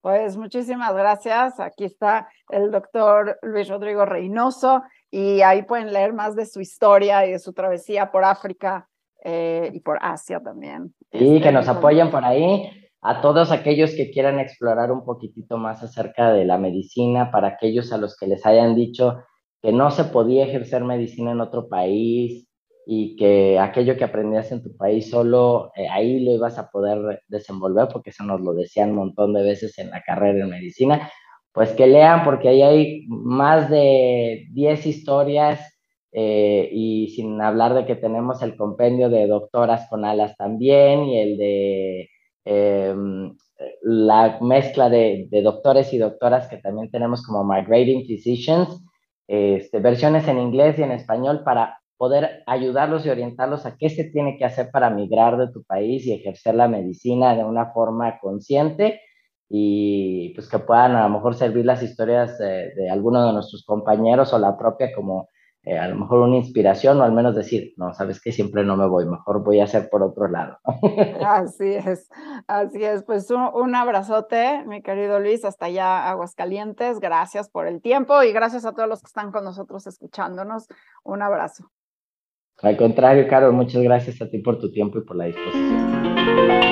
Pues 0.00 0.36
muchísimas 0.36 0.94
gracias. 0.94 1.60
Aquí 1.60 1.84
está 1.84 2.28
el 2.48 2.72
doctor 2.72 3.38
Luis 3.42 3.68
Rodrigo 3.68 4.04
Reynoso 4.04 4.82
y 5.10 5.42
ahí 5.42 5.62
pueden 5.62 5.92
leer 5.92 6.12
más 6.12 6.34
de 6.34 6.44
su 6.46 6.60
historia 6.60 7.24
y 7.24 7.32
de 7.32 7.38
su 7.38 7.52
travesía 7.52 8.10
por 8.10 8.24
África 8.24 8.88
eh, 9.22 9.70
y 9.72 9.78
por 9.78 9.98
Asia 10.02 10.40
también. 10.40 10.92
Sí, 11.12 11.40
que 11.40 11.52
nos 11.52 11.68
apoyen 11.68 12.10
por 12.10 12.24
ahí 12.24 12.81
a 13.02 13.20
todos 13.20 13.50
aquellos 13.50 13.94
que 13.94 14.10
quieran 14.10 14.38
explorar 14.38 14.92
un 14.92 15.04
poquitito 15.04 15.58
más 15.58 15.82
acerca 15.82 16.32
de 16.32 16.44
la 16.44 16.56
medicina, 16.56 17.30
para 17.32 17.48
aquellos 17.48 17.92
a 17.92 17.98
los 17.98 18.16
que 18.16 18.28
les 18.28 18.46
hayan 18.46 18.76
dicho 18.76 19.18
que 19.60 19.72
no 19.72 19.90
se 19.90 20.04
podía 20.04 20.44
ejercer 20.44 20.84
medicina 20.84 21.32
en 21.32 21.40
otro 21.40 21.68
país 21.68 22.48
y 22.86 23.16
que 23.16 23.58
aquello 23.58 23.96
que 23.96 24.04
aprendías 24.04 24.50
en 24.52 24.62
tu 24.62 24.76
país 24.76 25.10
solo 25.10 25.70
eh, 25.76 25.88
ahí 25.88 26.20
lo 26.20 26.32
ibas 26.32 26.58
a 26.58 26.68
poder 26.70 27.22
desenvolver, 27.28 27.88
porque 27.92 28.10
eso 28.10 28.24
nos 28.24 28.40
lo 28.40 28.54
decían 28.54 28.90
un 28.90 28.96
montón 28.96 29.34
de 29.34 29.42
veces 29.42 29.78
en 29.78 29.90
la 29.90 30.02
carrera 30.02 30.44
en 30.44 30.50
medicina, 30.50 31.10
pues 31.52 31.72
que 31.72 31.86
lean 31.86 32.24
porque 32.24 32.48
ahí 32.48 32.62
hay 32.62 33.06
más 33.08 33.70
de 33.70 34.46
10 34.52 34.86
historias 34.86 35.60
eh, 36.12 36.68
y 36.72 37.08
sin 37.16 37.40
hablar 37.40 37.74
de 37.74 37.86
que 37.86 37.96
tenemos 37.96 38.42
el 38.42 38.56
compendio 38.56 39.10
de 39.10 39.26
doctoras 39.26 39.88
con 39.88 40.04
alas 40.04 40.36
también 40.36 41.04
y 41.04 41.20
el 41.20 41.38
de 41.38 42.10
Em, 42.44 43.36
la 43.82 44.38
mezcla 44.40 44.88
de, 44.90 45.28
doctores 45.42 45.92
y 45.92 45.98
doctoras 45.98 46.48
que 46.48 46.56
también 46.58 46.90
tenemos 46.90 47.24
como 47.24 47.44
Migrating 47.44 48.04
Physicians, 48.06 48.84
este, 49.28 49.78
versiones 49.80 50.26
en 50.28 50.38
inglés 50.38 50.78
y 50.78 50.82
en 50.82 50.92
español 50.92 51.42
para 51.44 51.78
poder 51.96 52.42
ayudarlos 52.46 53.06
y 53.06 53.10
orientarlos 53.10 53.64
a 53.64 53.76
qué 53.76 53.88
se 53.88 54.04
tiene 54.04 54.36
que 54.36 54.44
hacer 54.44 54.70
para 54.72 54.90
migrar 54.90 55.38
de 55.38 55.52
tu 55.52 55.62
país 55.62 56.04
y 56.06 56.12
ejercer 56.12 56.56
la 56.56 56.66
medicina 56.66 57.36
de 57.36 57.44
una 57.44 57.72
forma 57.72 58.18
consciente 58.18 59.00
y 59.48 60.30
pues 60.34 60.48
que 60.48 60.58
puedan 60.58 60.96
a 60.96 61.04
lo 61.04 61.10
mejor 61.14 61.34
servir 61.36 61.64
las 61.64 61.82
historias 61.82 62.38
de, 62.38 62.74
de 62.74 62.90
alguno 62.90 63.24
de 63.24 63.32
nuestros 63.32 63.64
compañeros 63.64 64.32
o 64.32 64.38
la 64.38 64.56
propia 64.58 64.92
como 64.92 65.28
eh, 65.64 65.78
a 65.78 65.86
lo 65.86 65.96
mejor 65.96 66.20
una 66.20 66.36
inspiración 66.36 67.00
o 67.00 67.04
al 67.04 67.12
menos 67.12 67.36
decir, 67.36 67.72
no, 67.76 67.94
sabes 67.94 68.20
que 68.20 68.32
siempre 68.32 68.64
no 68.64 68.76
me 68.76 68.86
voy, 68.86 69.06
mejor 69.06 69.44
voy 69.44 69.60
a 69.60 69.64
hacer 69.64 69.88
por 69.90 70.02
otro 70.02 70.26
lado. 70.26 70.58
Así 71.24 71.74
es, 71.74 72.10
así 72.48 72.82
es. 72.82 73.04
Pues 73.04 73.30
un, 73.30 73.74
abrazote, 73.74 74.64
mi 74.66 74.82
querido 74.82 75.20
Luis, 75.20 75.44
hasta 75.44 75.66
allá 75.66 76.10
Aguascalientes. 76.10 76.98
Gracias 76.98 77.48
por 77.48 77.68
el 77.68 77.80
tiempo 77.80 78.22
y 78.24 78.32
gracias 78.32 78.64
a 78.64 78.72
todos 78.72 78.88
los 78.88 79.02
que 79.02 79.06
están 79.06 79.30
con 79.30 79.44
nosotros 79.44 79.86
escuchándonos. 79.86 80.66
Un 81.04 81.22
abrazo. 81.22 81.70
Al 82.60 82.76
contrario, 82.76 83.26
Carol, 83.28 83.52
muchas 83.52 83.82
gracias 83.82 84.20
a 84.20 84.28
ti 84.28 84.38
por 84.38 84.58
tu 84.58 84.70
tiempo 84.72 84.98
y 84.98 85.02
por 85.02 85.16
la 85.16 85.26
disposición. 85.26 86.71